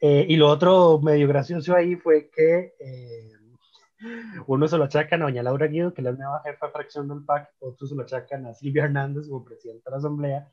[0.00, 3.30] Eh, y lo otro medio gracioso ahí fue que eh,
[4.46, 7.06] uno se lo achacan a doña Laura Guido, que es la nueva jefa de fracción
[7.06, 10.50] del PAC, otros se lo achacan a Silvia Hernández como presidenta de la Asamblea,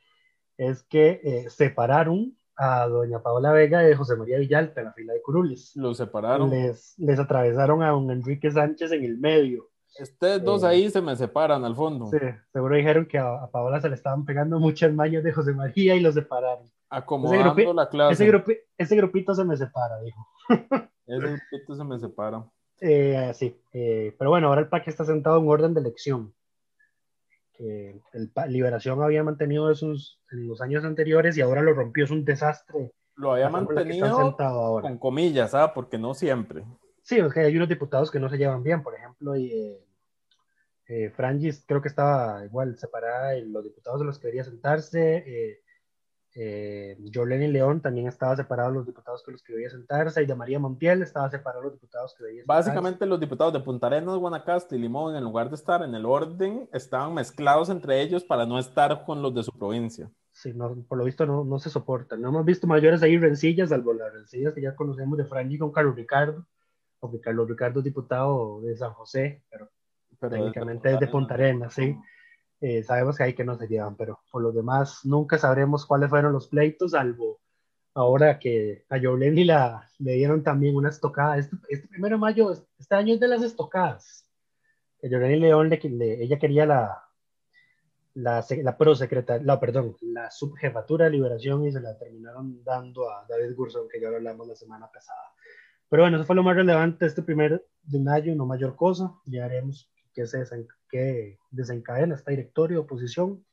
[0.58, 5.13] es que eh, separaron a doña Paola Vega de José María Villalta en la fila
[5.13, 5.75] de curules.
[5.75, 6.49] Lo separaron.
[6.49, 9.69] Les, les atravesaron a don Enrique Sánchez en el medio.
[9.99, 12.08] Ustedes dos Eh, ahí se me separan al fondo.
[12.08, 12.17] Sí,
[12.51, 15.95] seguro dijeron que a, a Paola se le estaban pegando muchas mañas de José María
[15.95, 16.69] y lo separaron.
[16.89, 18.13] Acomodando grupi- la clase.
[18.13, 20.27] Ese, grupi- ese grupito se me separa, dijo.
[21.06, 22.43] Ese grupito se me separa.
[22.79, 26.34] Eh, sí, eh, pero bueno, ahora el PAC está sentado en orden de elección.
[27.53, 32.06] Que el Pa- Liberación había mantenido esos en los años anteriores y ahora lo rompió,
[32.06, 32.93] es un desastre.
[33.15, 34.36] Lo había en mantenido
[34.82, 35.73] con comillas, ¿ah?
[35.73, 36.63] Porque no siempre.
[37.03, 39.85] Sí, es que hay unos diputados que no se llevan bien, por ejemplo, y, eh,
[40.87, 45.17] eh, Frangis creo que estaba igual separada de los diputados de los que debería sentarse.
[45.17, 45.59] eh,
[46.35, 50.23] Eh, Jorlen y León también estaba separado los diputados con los que debía sentarse.
[50.23, 52.69] Y de María Montiel estaba separado los diputados que debía sentarse.
[52.69, 56.07] Básicamente los diputados de Punta Arenas, Guanacaste y Limón, en lugar de estar en el
[56.07, 60.09] orden, estaban mezclados entre ellos para no estar con los de su provincia.
[60.31, 62.19] Sí, no, por lo visto no, no se soportan.
[62.19, 65.71] No hemos visto mayores ahí rencillas, salvo las rencillas que ya conocemos de Franji con
[65.71, 66.47] Carlos Ricardo,
[67.03, 69.69] porque Carlos Ricardo es diputado de San José, pero,
[70.19, 71.97] Pero técnicamente es de Punta Arenas, sí.
[72.61, 76.09] Eh, sabemos que hay que no se llevan, pero por lo demás nunca sabremos cuáles
[76.09, 77.41] fueron los pleitos, salvo
[77.93, 81.37] ahora que a Jorleni la, le dieron también una estocada.
[81.37, 84.25] Este, este primero de mayo, este año es de las estocadas.
[85.01, 87.03] Jorleni León, le, le- ella quería la,
[88.13, 93.25] la, la prosecretaria, la, perdón, la subjefatura de liberación y se la terminaron dando a
[93.27, 95.32] David Gurzón, que ya lo hablamos la semana pasada.
[95.89, 99.13] Pero bueno, eso fue lo más relevante este primer de mayo, no mayor cosa.
[99.25, 103.45] Ya haremos qué se desen- qué desencadena esta directorio de oposición.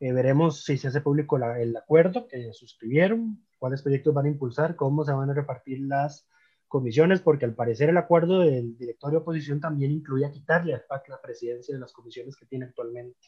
[0.00, 4.74] Eh, veremos si se hace público el acuerdo que suscribieron, cuáles proyectos van a impulsar,
[4.74, 6.26] cómo se van a repartir las
[6.66, 10.84] comisiones, porque al parecer el acuerdo del directorio de oposición también incluye a quitarle a
[10.86, 13.18] PAC la presidencia de las comisiones que tiene actualmente.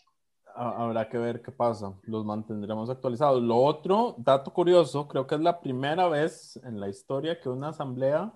[0.56, 1.94] Ha- Habrá que ver qué pasa.
[2.04, 3.42] Los mantendremos actualizados.
[3.42, 7.68] Lo otro, dato curioso, creo que es la primera vez en la historia que una
[7.70, 8.32] asamblea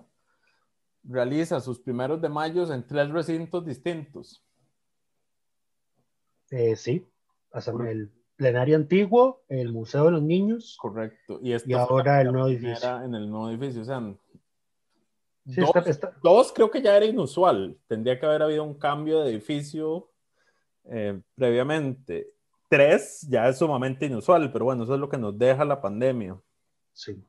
[1.03, 4.43] realiza sus primeros de mayo en tres recintos distintos.
[6.51, 7.05] Eh, sí,
[7.87, 11.39] el plenario antiguo, el Museo de los Niños, Correcto.
[11.41, 13.01] Y, Y ahora el nuevo edificio.
[13.03, 13.81] En el nuevo edificio.
[13.81, 14.15] O sea,
[15.45, 17.79] Sí, dos, está- está- dos creo que ya era inusual.
[17.87, 20.11] Tendría que haber habido un cambio de edificio
[20.85, 22.33] eh, previamente.
[22.67, 26.37] Tres ya es sumamente inusual, pero bueno, eso es lo que nos deja la pandemia.
[26.93, 27.23] sí.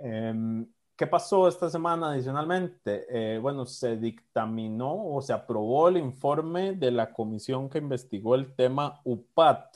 [0.00, 3.04] Em, ¿Qué pasó esta semana adicionalmente?
[3.08, 8.54] Eh, bueno, se dictaminó o se aprobó el informe de la comisión que investigó el
[8.54, 9.74] tema UPAT.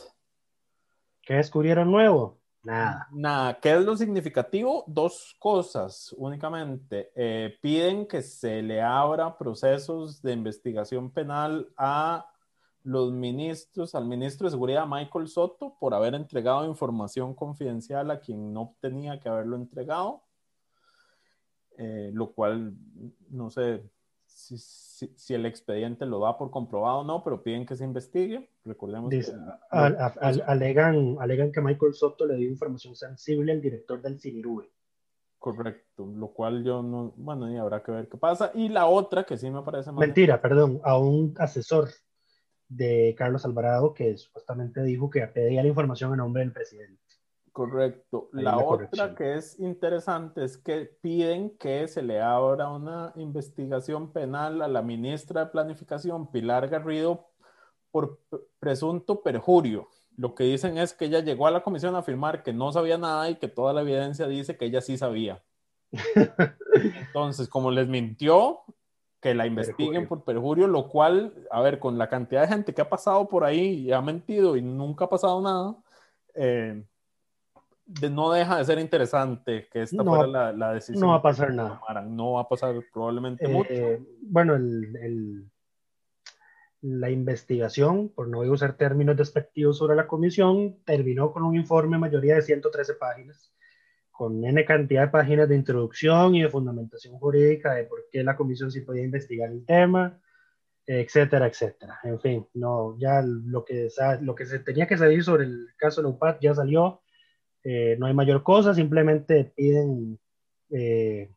[1.22, 2.38] ¿Qué descubrieron nuevo?
[2.62, 3.08] Nada.
[3.10, 4.84] Nada, ¿qué es lo significativo?
[4.86, 7.10] Dos cosas únicamente.
[7.16, 12.30] Eh, piden que se le abra procesos de investigación penal a
[12.88, 18.54] los ministros, al ministro de Seguridad Michael Soto por haber entregado información confidencial a quien
[18.54, 20.22] no tenía que haberlo entregado,
[21.80, 22.72] Eh, lo cual
[23.30, 23.84] no sé
[24.26, 27.84] si, si- si el expediente lo da por comprobado o no, pero piden que se
[27.84, 28.50] investigue.
[28.64, 29.38] Recordemos Dice, que...
[29.70, 34.72] al- al- alegan, alegan que Michael Soto le dio información sensible al director del Cinirube.
[35.38, 38.50] Correcto, lo cual yo no, bueno, y habrá que ver qué pasa.
[38.54, 41.90] Y la otra que sí me parece más Mentira, perdón, a un asesor
[42.68, 47.02] de Carlos Alvarado que supuestamente dijo que pedía la información a nombre del presidente.
[47.52, 48.28] correcto.
[48.34, 53.12] Ahí La la otra que es interesante es que piden que se le abra una
[53.16, 57.26] investigación penal a la ministra de Planificación, Pilar Garrido,
[57.90, 58.20] por
[58.60, 59.88] presunto perjurio.
[60.16, 62.98] Lo que dicen es que ella llegó a la comisión a afirmar que no sabía
[62.98, 65.42] nada y que toda la evidencia dice que ella sí sabía.
[66.74, 68.60] Entonces, como les mintió,
[69.20, 70.08] que la investiguen Perjurio.
[70.08, 73.44] por perjurio, lo cual, a ver, con la cantidad de gente que ha pasado por
[73.44, 75.74] ahí y ha mentido y nunca ha pasado nada,
[76.34, 76.84] eh,
[77.84, 81.00] de- no deja de ser interesante que esta No fuera la, la decisión.
[81.00, 81.80] no va a pasar nada.
[82.06, 84.04] No va a pasar probablemente Eh, mucho.
[84.22, 85.50] bueno, el, el-
[86.80, 92.36] la investigación, por no usar términos despectivos sobre la comisión, terminó con un informe mayoría
[92.36, 93.52] de 113 páginas,
[94.18, 98.34] con N cantidad de páginas de introducción y de fundamentación jurídica de por qué la
[98.34, 100.20] comisión sí podía investigar el tema,
[100.84, 102.00] etcétera, etcétera.
[102.02, 106.40] En fin, no, ya lo que, se tenía que salir sobre el caso de UPAT
[106.40, 107.00] ya salió,
[107.62, 110.18] eh, no hay mayor cosa, simplemente piden
[110.70, 111.30] eh,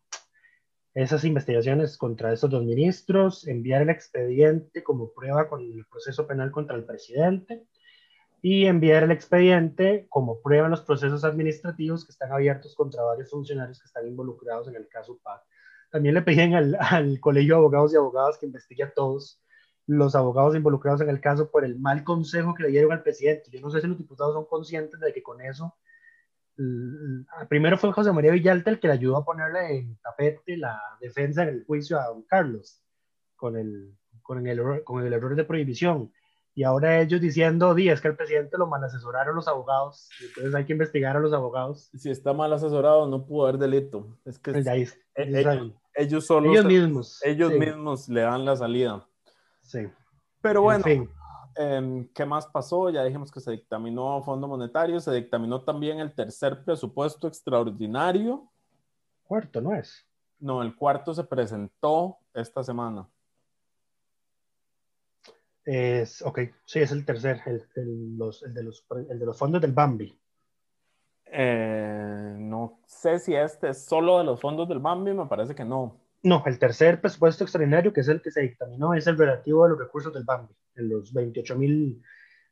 [0.95, 6.49] esas investigaciones contra estos dos ministros, enviar el expediente como prueba con el proceso penal
[6.49, 7.63] contra el presidente
[8.41, 13.29] y enviar el expediente como prueba en los procesos administrativos que están abiertos contra varios
[13.29, 15.41] funcionarios que están involucrados en el caso PAC.
[15.91, 19.41] También le piden al, al Colegio de Abogados y Abogadas que investigue a todos
[19.87, 23.49] los abogados involucrados en el caso por el mal consejo que le dieron al presidente.
[23.51, 25.75] Yo no sé si los diputados son conscientes de que con eso
[26.57, 30.79] l- primero fue José María Villalta el que le ayudó a ponerle en tapete la
[30.99, 32.81] defensa en el juicio a don Carlos
[33.35, 36.11] con el, con el, con el error de prohibición.
[36.53, 40.53] Y ahora ellos diciendo, di, es que el presidente lo mal asesoraron los abogados, entonces
[40.53, 41.89] hay que investigar a los abogados.
[41.97, 44.17] Si está mal asesorado, no pudo haber delito.
[44.25, 47.19] Es que de ahí- ellos ellos, solos, mismos.
[47.23, 49.05] ellos sí, mismos le dan la salida.
[49.61, 49.87] sí.
[50.41, 51.09] Pero En bueno, fin.
[51.55, 52.89] Em, ¿Qué más pasó?
[52.89, 58.49] Ya dijimos que se dictaminó Fondo Monetario, se dictaminó también el tercer presupuesto extraordinario.
[59.23, 60.05] Cuarto, ¿no es?
[60.39, 63.07] No, el cuarto se presentó esta semana.
[65.65, 69.37] Es, ok, sí, es el tercer, el, el- los, el de los, el de los
[69.37, 70.17] fondos del Bambi.
[71.33, 75.63] Eh, no sé si este es solo de los fondos del Bambi, me parece que
[75.63, 75.97] no.
[76.23, 79.69] No, el tercer presupuesto extraordinario, que es el que se dictaminó, es el relativo a
[79.69, 82.01] los recursos del Bambi, en los 28 mil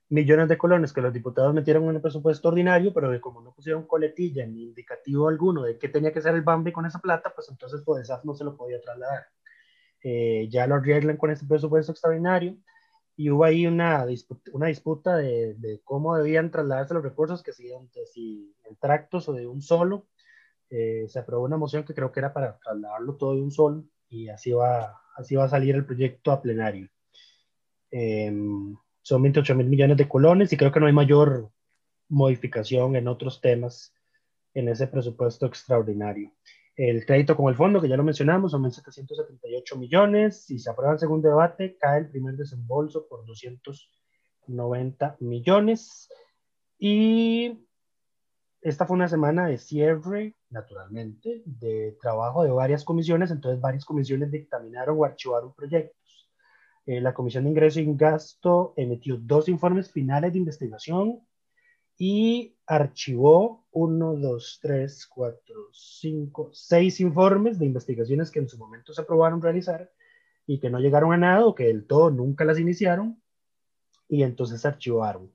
[0.10, 3.54] millones de colones que los diputados metieron en el presupuesto ordinario, pero de como no
[3.54, 7.32] pusieron coletilla ni indicativo alguno de qué tenía que ser el Bambi con esa plata,
[7.36, 9.28] pues entonces FODESAF no se lo podía trasladar.
[10.04, 12.58] Eh, ya lo arreglan con este presupuesto extraordinario
[13.20, 17.52] y hubo ahí una disputa, una disputa de, de, cómo debían trasladarse los recursos, que
[17.52, 17.70] si,
[18.14, 20.08] si en tractos o de un solo.
[20.70, 23.84] Eh, se aprobó una moción que creo que era para trasladarlo todo de un solo
[24.08, 26.88] y así va, así va a salir el proyecto a plenario.
[27.92, 28.32] Eh,
[29.02, 31.52] son 28 mil millones de colones y creo que no hay mayor
[32.08, 33.94] modificación en otros temas
[34.54, 36.32] en ese presupuesto extraordinario.
[36.80, 40.46] El crédito con el fondo, que ya lo mencionamos, son 778 millones.
[40.46, 46.08] Si se aprueba el segundo debate, cae el primer desembolso por 290 millones.
[46.78, 47.68] Y
[48.62, 53.30] esta fue una semana de cierre, naturalmente, de trabajo de varias comisiones.
[53.30, 56.32] Entonces, varias comisiones dictaminaron o archivaron proyectos.
[56.86, 61.28] Eh, la Comisión de Ingreso y Gasto emitió dos informes finales de investigación
[62.02, 68.94] y archivó uno, dos, tres, cuatro, cinco, seis informes de investigaciones que en su momento
[68.94, 69.92] se aprobaron realizar
[70.48, 73.22] y que no llegaron a nada o que del todo nunca las iniciaron
[74.08, 75.30] y entonces archivaron.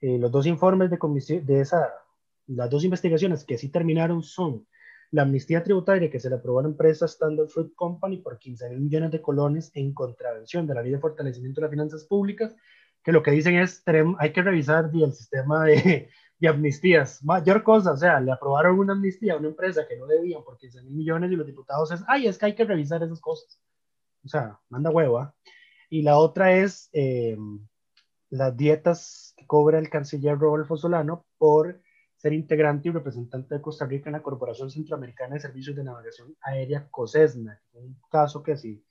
[0.00, 1.92] Eh, los dos informes de, comisión, de esa,
[2.46, 4.66] las dos investigaciones que sí terminaron son
[5.10, 8.70] la amnistía tributaria que se le aprobó a la empresa Standard Fruit Company por 15
[8.70, 12.56] mil millones de colones en contravención de la ley de fortalecimiento de las finanzas públicas
[13.02, 13.82] que lo que dicen es,
[14.18, 17.22] hay que revisar el sistema de, de, amnistías.
[17.24, 20.58] Mayor cosa, o sea, le aprobaron una amnistía a una empresa que no debían por
[20.58, 23.60] 15 mil millones y los diputados es, ay, es que hay que revisar esas cosas.
[24.24, 25.34] O sea, manda hueva.
[25.90, 27.36] Y la otra es eh,
[28.30, 31.80] las dietas que cobra el canciller Rodolfo Solano por
[32.16, 36.36] ser integrante y representante de Costa Rica en la Corporación Centroamericana de Servicios de Navegación
[36.42, 38.84] Aérea COSESNA, un caso que sí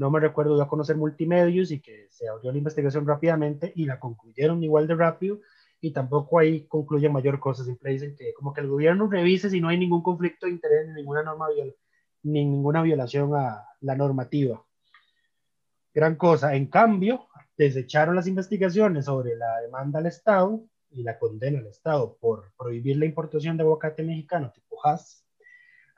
[0.00, 3.84] no me recuerdo de a conocer multimedios y que se abrió la investigación rápidamente y
[3.84, 5.40] la concluyeron igual de rápido
[5.78, 9.60] y tampoco ahí concluye mayor cosa, siempre dicen que como que el gobierno revise si
[9.60, 11.48] no hay ningún conflicto de interés ni ninguna norma
[12.22, 14.64] ni ninguna violación a la normativa.
[15.92, 16.54] Gran cosa.
[16.54, 17.26] En cambio,
[17.58, 22.96] desecharon las investigaciones sobre la demanda al Estado y la condena al Estado por prohibir
[22.96, 25.26] la importación de aguacate mexicano tipo Hass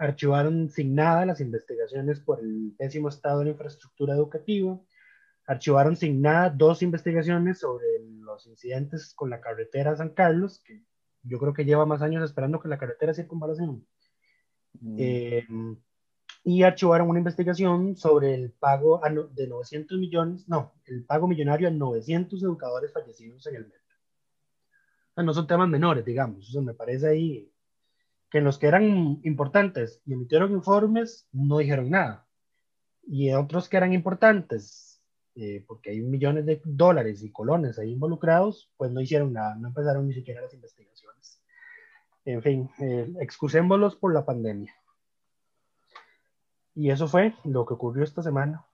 [0.03, 4.80] archivaron sin nada las investigaciones por el pésimo estado de la infraestructura educativa,
[5.46, 7.86] archivaron sin nada dos investigaciones sobre
[8.20, 10.82] los incidentes con la carretera San Carlos, que
[11.22, 13.86] yo creo que lleva más años esperando que la carretera circunvalación.
[14.80, 14.96] Mm.
[14.98, 15.46] Eh,
[16.44, 19.00] y archivaron una investigación sobre el pago
[19.32, 25.24] de 900 millones, no, el pago millonario a 900 educadores fallecidos en el metro.
[25.24, 27.51] no son temas menores, digamos, eso me parece ahí
[28.33, 32.26] que los que eran importantes y emitieron informes no dijeron nada.
[33.07, 35.03] Y otros que eran importantes,
[35.35, 39.68] eh, porque hay millones de dólares y colones ahí involucrados, pues no hicieron nada, no
[39.68, 41.43] empezaron ni siquiera las investigaciones.
[42.24, 44.74] En fin, eh, excusémoslos por la pandemia.
[46.74, 48.64] Y eso fue lo que ocurrió esta semana.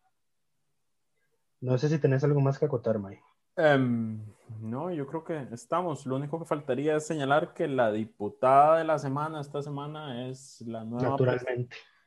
[1.60, 3.22] No sé si tenés algo más que acotar, Mike.
[3.56, 4.20] Um,
[4.60, 6.06] no, yo creo que estamos.
[6.06, 10.60] Lo único que faltaría es señalar que la diputada de la semana, esta semana, es
[10.66, 11.16] la nueva,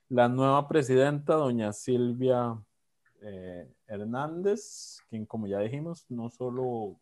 [0.10, 2.58] la nueva presidenta, doña Silvia
[3.22, 7.00] eh, Hernández, quien, como ya dijimos, no solo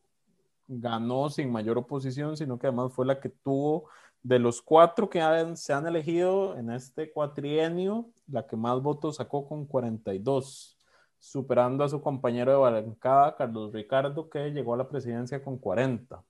[0.68, 3.90] ganó sin mayor oposición, sino que además fue la que tuvo
[4.22, 5.22] de los cuatro que
[5.56, 10.79] se han elegido en este cuatrienio, la que más votos sacó con 42
[11.20, 16.24] superando a su compañero de bancada, Carlos Ricardo, que llegó a la presidencia con 40.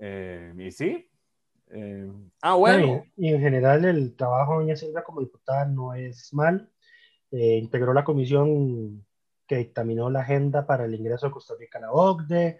[0.00, 1.08] Eh, y sí.
[1.70, 2.10] Eh,
[2.42, 3.04] ah, bueno.
[3.16, 6.68] y, en general el trabajo de doña Silvia como diputada no es mal.
[7.30, 9.06] Eh, integró la comisión
[9.46, 12.58] que dictaminó la agenda para el ingreso de Costa Rica a la OCDE,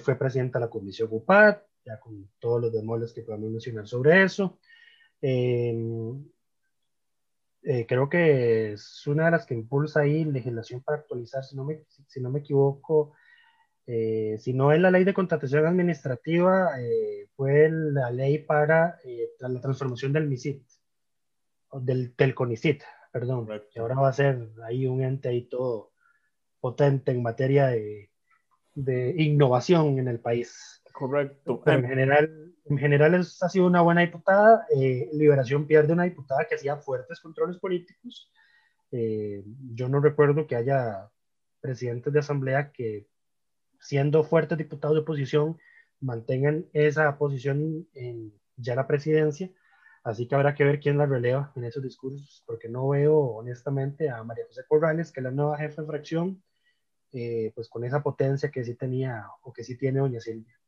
[0.00, 4.22] fue presidenta de la comisión UPAD, ya con todos los demoles que podemos mencionar sobre
[4.22, 4.58] eso.
[7.66, 11.64] Eh, creo que es una de las que impulsa ahí legislación para actualizar, si no
[11.64, 13.14] me, si no me equivoco,
[13.86, 18.98] eh, si no es la ley de contratación administrativa, eh, fue la ley para
[19.38, 20.62] la transformación del MISIT,
[21.80, 25.92] del, del CONICIT, perdón, que ahora va a ser ahí un ente ahí todo
[26.60, 28.10] potente en materia de,
[28.74, 30.82] de innovación en el país.
[30.92, 31.62] Correcto.
[31.64, 34.66] Pero en general, en general es, ha sido una buena diputada.
[34.74, 38.30] Eh, Liberación pierde una diputada que hacía fuertes controles políticos.
[38.90, 39.44] Eh,
[39.74, 41.10] yo no recuerdo que haya
[41.60, 43.06] presidentes de asamblea que,
[43.80, 45.58] siendo fuertes diputados de oposición,
[46.00, 49.50] mantengan esa posición en, ya la presidencia,
[50.02, 54.10] así que habrá que ver quién la releva en esos discursos, porque no veo honestamente
[54.10, 56.42] a María José Corrales, que es la nueva jefa de fracción,
[57.12, 60.58] eh, pues con esa potencia que sí tenía o que sí tiene doña Silvia.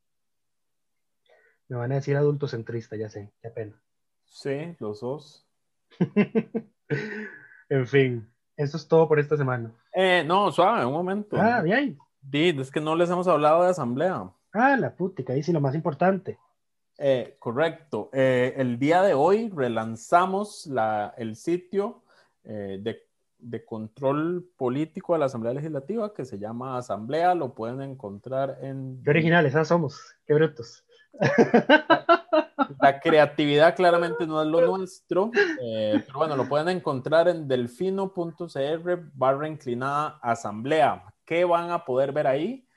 [1.69, 3.81] Me van a decir adulto centrista, ya sé, qué pena.
[4.25, 5.47] Sí, los dos.
[7.69, 9.73] en fin, eso es todo por esta semana.
[9.93, 11.37] Eh, no, suave, un momento.
[11.39, 11.97] Ah, bien.
[12.59, 14.31] es que no les hemos hablado de asamblea.
[14.53, 16.37] Ah, la putica, ahí sí lo más importante.
[16.97, 18.09] Eh, correcto.
[18.11, 22.03] Eh, el día de hoy relanzamos la, el sitio
[22.43, 23.03] eh, de,
[23.37, 27.35] de, control político de la Asamblea Legislativa que se llama Asamblea.
[27.35, 29.01] Lo pueden encontrar en.
[29.03, 29.63] Qué originales, ¿ah?
[29.63, 30.15] somos.
[30.25, 30.85] Qué brutos.
[32.79, 39.47] La creatividad claramente no es lo nuestro, pero bueno, lo pueden encontrar en delfino.cr barra
[39.47, 41.03] inclinada asamblea.
[41.25, 42.67] ¿Qué van a poder ver ahí?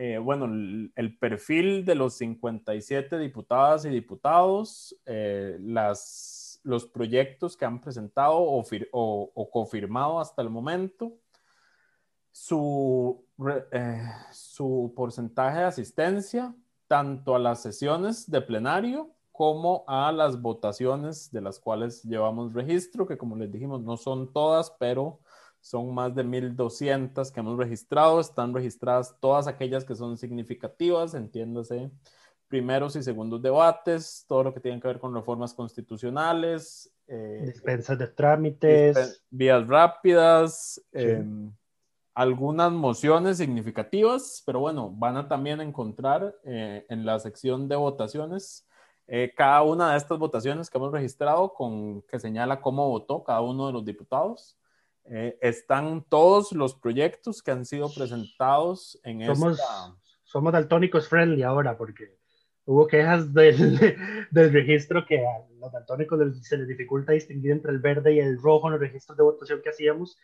[0.00, 7.64] Eh, bueno, el, perfil de los 57 diputadas y diputados, eh, las, los proyectos que
[7.64, 8.62] han presentado o,
[8.92, 11.18] o, o confirmado hasta el momento,
[12.30, 13.26] su,
[13.72, 16.54] eh, su porcentaje de asistencia,
[16.88, 23.06] tanto a las sesiones de plenario como a las votaciones de las cuales llevamos registro,
[23.06, 25.20] que como les dijimos no son todas, pero
[25.60, 28.20] son más de 1.200 que hemos registrado.
[28.20, 31.90] Están registradas todas aquellas que son significativas, entiéndase,
[32.48, 36.92] primeros y segundos debates, todo lo que tiene que ver con reformas constitucionales.
[37.06, 39.22] Eh, Dispensas de trámites.
[39.30, 40.82] Vías rápidas.
[40.92, 40.98] Sí.
[40.98, 41.24] Eh,
[42.18, 48.66] algunas mociones significativas, pero bueno, van a también encontrar eh, en la sección de votaciones
[49.06, 53.40] eh, cada una de estas votaciones que hemos registrado con que señala cómo votó cada
[53.40, 54.58] uno de los diputados.
[55.04, 59.94] Eh, están todos los proyectos que han sido presentados en somos, esta...
[60.24, 62.16] Somos daltónicos friendly ahora porque
[62.64, 63.78] hubo quejas del,
[64.32, 68.42] del registro que a los daltónicos se les dificulta distinguir entre el verde y el
[68.42, 70.18] rojo en los registros de votación que hacíamos,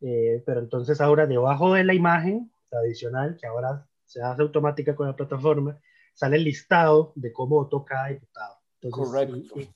[0.00, 5.06] eh, pero entonces ahora debajo de la imagen tradicional, que ahora se hace automática con
[5.06, 5.78] la plataforma,
[6.14, 8.56] sale el listado de cómo votó cada diputado.
[8.80, 9.60] Entonces, Correcto.
[9.60, 9.70] Y, y,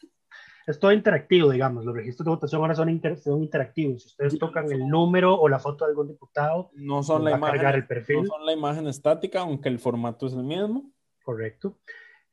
[0.67, 1.85] es todo interactivo, digamos.
[1.85, 4.03] Los registros de votación ahora son, inter son interactivos.
[4.03, 7.67] Si ustedes tocan el número o la foto de algún diputado, no son, la imagen,
[7.67, 8.23] el perfil.
[8.23, 10.91] no son la imagen estática, aunque el formato es el mismo.
[11.23, 11.79] Correcto.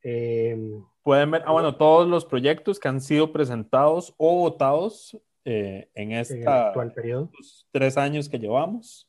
[0.02, 0.56] Eh,
[1.02, 6.92] Pueden ver, ah, bueno, todos los proyectos que han sido presentados o votados eh, en
[6.94, 7.30] periodo.
[7.72, 9.08] tres años que llevamos.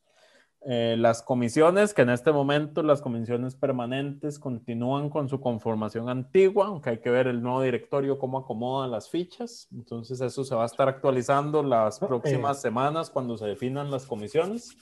[0.65, 6.67] Eh, las comisiones, que en este momento las comisiones permanentes continúan con su conformación antigua,
[6.67, 9.67] aunque hay que ver el nuevo directorio cómo acomoda las fichas.
[9.73, 14.05] Entonces eso se va a estar actualizando las próximas eh, semanas cuando se definan las
[14.05, 14.77] comisiones.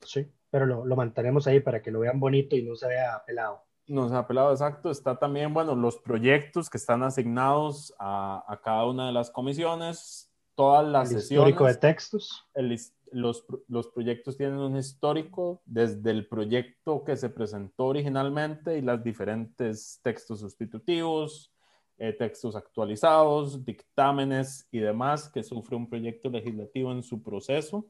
[0.00, 3.22] Sí, pero lo, lo, mantenemos ahí para que lo vean bonito y no se vea
[3.24, 3.62] pelado.
[3.86, 4.90] No se ha pelado, exacto.
[4.90, 10.29] Está también, bueno, los proyectos que están asignados a, a cada una de las comisiones,
[10.60, 11.48] todas las el sesiones.
[11.48, 12.46] Histórico de textos.
[12.52, 12.78] El,
[13.12, 19.02] los, los, proyectos tienen un histórico desde el proyecto que se presentó originalmente y los
[19.02, 21.50] diferentes textos sustitutivos,
[21.96, 27.86] eh, textos actualizados, dictámenes y demás que sufre un proyecto legislativo en su proceso.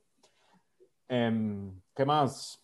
[1.08, 2.62] Eh, ¿Qué más?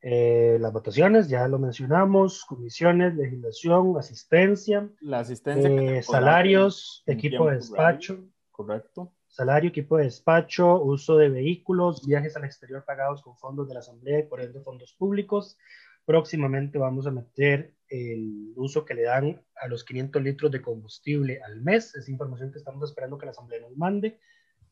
[0.00, 7.56] Eh, las votaciones, ya lo mencionamos, comisiones, legislación, asistencia, la asistencia eh, salarios, equipo de
[7.56, 8.24] despacho.
[8.58, 13.74] Correcto salario, equipo de despacho, uso de vehículos, viajes al exterior pagados con fondos de
[13.74, 15.56] la Asamblea y por ende fondos públicos.
[16.04, 21.40] Próximamente vamos a meter el uso que le dan a los 500 litros de combustible
[21.44, 21.94] al mes.
[21.94, 24.18] Es información que estamos esperando que la Asamblea nos mande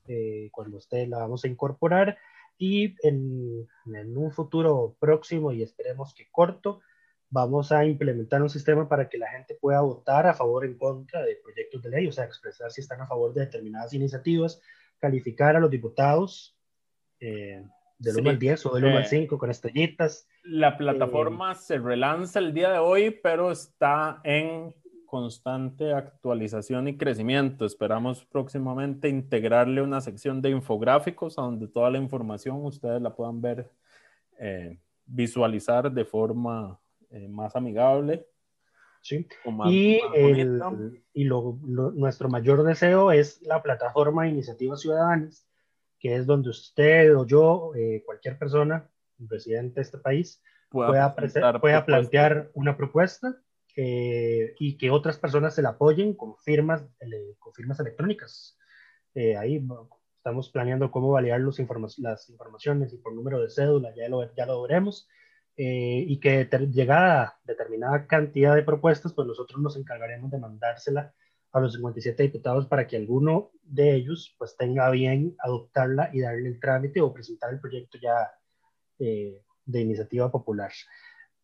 [0.09, 2.19] eh, cuando esté la vamos a incorporar.
[2.59, 6.81] Y en, en un futuro próximo y esperemos que corto,
[7.31, 10.79] vamos a implementar un sistema para que la gente pueda votar a favor o en
[10.79, 14.61] contra de proyectos de ley, o sea, expresar si están a favor de determinadas iniciativas,
[14.99, 16.57] calificar a los diputados
[17.21, 17.65] eh,
[17.99, 20.29] del sí, 1 al 10 o del 1 eh, al 5 con estrellitas.
[20.45, 24.75] La plataforma eh, se relanza el día de hoy, pero está en
[25.07, 27.65] constante actualización y crecimiento.
[27.65, 33.41] Esperamos próximamente integrarle una sección de infográficos a donde toda la información ustedes la puedan
[33.41, 33.71] ver,
[34.39, 36.79] eh, visualizar de forma
[37.11, 38.27] eh, más amigable.
[39.03, 39.27] Sí.
[39.45, 44.81] Más, y, más el, y lo, lo, nuestro mayor deseo es la plataforma de iniciativas
[44.81, 45.49] ciudadanas,
[45.99, 51.61] que es donde usted o yo, eh, cualquier persona, residente de este país, pueda, pueda,
[51.61, 53.37] pueda plantear una propuesta
[53.77, 56.85] eh, y que otras personas se la apoyen con firmas,
[57.39, 58.59] con firmas electrónicas.
[59.15, 59.65] Eh, ahí
[60.17, 64.35] estamos planeando cómo validar los informa las informaciones y por número de cédula, ya lo,
[64.35, 65.09] ya lo veremos
[65.57, 71.15] eh, y que llegada determinada cantidad de propuestas, pues nosotros nos encargaremos de mandársela
[71.53, 76.49] a los 57 diputados para que alguno de ellos pues tenga bien adoptarla y darle
[76.49, 78.31] el trámite o presentar el proyecto ya
[78.99, 80.71] eh, de iniciativa popular.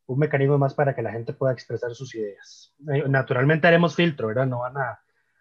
[0.07, 2.75] Un mecanismo más para que la gente pueda expresar sus ideas.
[2.93, 4.47] Eh, naturalmente haremos filtro, ¿verdad?
[4.47, 5.01] No, van a,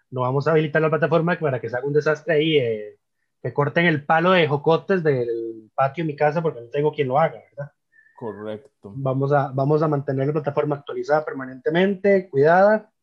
[0.10, 3.00] no vamos a habilitar la plataforma para que se haga un desastre ahí, eh,
[3.42, 7.10] que corten el palo de jocotes del patio de mi casa porque no tengo quien
[7.10, 7.74] lo haga, ¿verdad?
[8.22, 8.94] Correcto.
[8.96, 12.94] Vamos a, vamos a mantener la plataforma actualizada permanentemente, cuidada,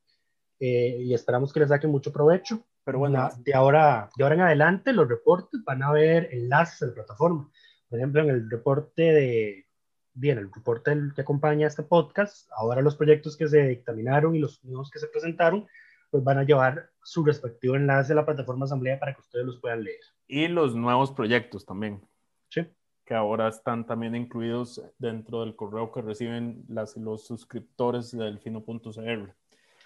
[0.60, 2.64] y esperamos que le saquen mucho provecho.
[2.84, 6.86] Pero bueno, de ahora, de ahora en adelante los reportes van a ver enlaces a
[6.86, 7.50] la plataforma.
[7.88, 9.66] Por ejemplo, en el reporte de,
[10.14, 14.62] bien, el reporte que acompaña este podcast, ahora los proyectos que se dictaminaron y los
[14.62, 15.66] nuevos que se presentaron,
[16.12, 19.58] pues van a llevar su respectivo enlace a la plataforma Asamblea para que ustedes los
[19.58, 19.98] puedan leer.
[20.28, 22.06] Y los nuevos proyectos también.
[22.50, 22.64] Sí.
[23.08, 29.34] Que ahora están también incluidos dentro del correo que reciben las, los suscriptores del fino.cr.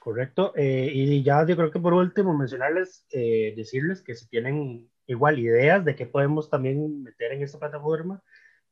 [0.01, 0.53] Correcto.
[0.57, 5.39] Eh, y ya yo creo que por último mencionarles, eh, decirles que si tienen igual
[5.39, 8.20] ideas de qué podemos también meter en esta plataforma,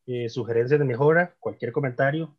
[0.07, 2.37] eh, sugerencias de mejora, cualquier comentario,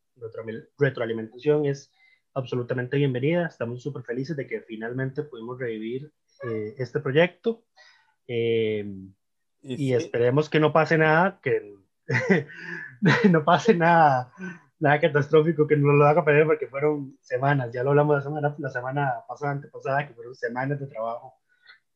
[0.78, 1.94] retroalimentación es
[2.34, 3.48] absolutamente bienvenida.
[3.48, 6.12] Estamos súper felices de que finalmente pudimos revivir
[6.78, 7.64] este proyecto.
[8.28, 9.06] y,
[9.62, 11.81] y esperemos que no pase nada, que
[13.32, 14.32] no pase nada
[14.82, 18.56] nada catastrófico que no lo haga perder porque fueron semanas, ya lo hablamos la semana,
[18.58, 21.36] la semana pasada, antepasada, que fueron semanas de trabajo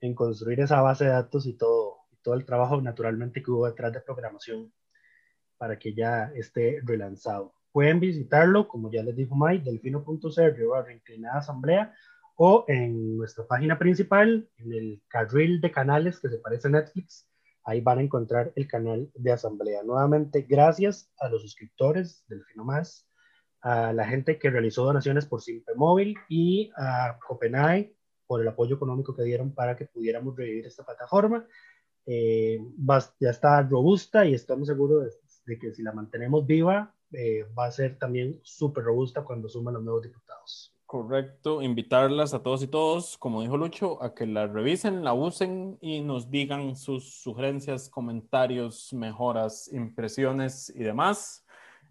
[0.01, 3.65] en construir esa base de datos y todo, y todo el trabajo naturalmente que hubo
[3.65, 4.71] detrás de programación
[5.57, 7.53] para que ya esté relanzado.
[7.71, 11.93] Pueden visitarlo, como ya les dijo Mike, delfino.cr, inclinada asamblea,
[12.35, 17.27] o en nuestra página principal, en el carril de canales que se parece a Netflix,
[17.65, 19.81] Ahí van a encontrar el canal de asamblea.
[19.83, 23.09] Nuevamente, gracias a los suscriptores del Finomás,
[23.61, 27.95] a la gente que realizó donaciones por Simpe Móvil y a Copenhague
[28.27, 31.47] por el apoyo económico que dieron para que pudiéramos revivir esta plataforma.
[32.05, 32.59] Eh,
[33.19, 37.71] ya está robusta y estamos seguros de, que si la mantenemos viva, eh, va a
[37.71, 40.74] ser también súper robusta cuando suman los nuevos diputados.
[40.95, 45.77] Correcto, invitarlas a todos y todos, como dijo Lucho, a que la revisen, la usen
[45.81, 51.45] y nos digan sus sugerencias, comentarios, mejoras, impresiones y demás.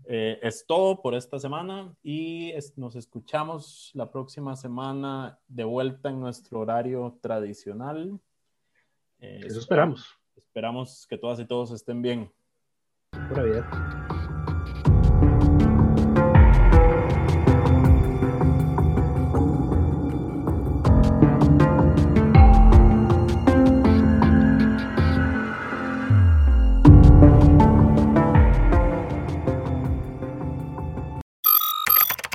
[0.06, 6.20] Eh, es todo por esta semana y nos escuchamos la próxima semana de vuelta en
[6.20, 8.18] nuestro horario tradicional.
[9.18, 10.18] Eh, Eso esperamos.
[10.34, 12.32] Esperamos que todas y todos estén bien.
[13.28, 14.13] Pura vida.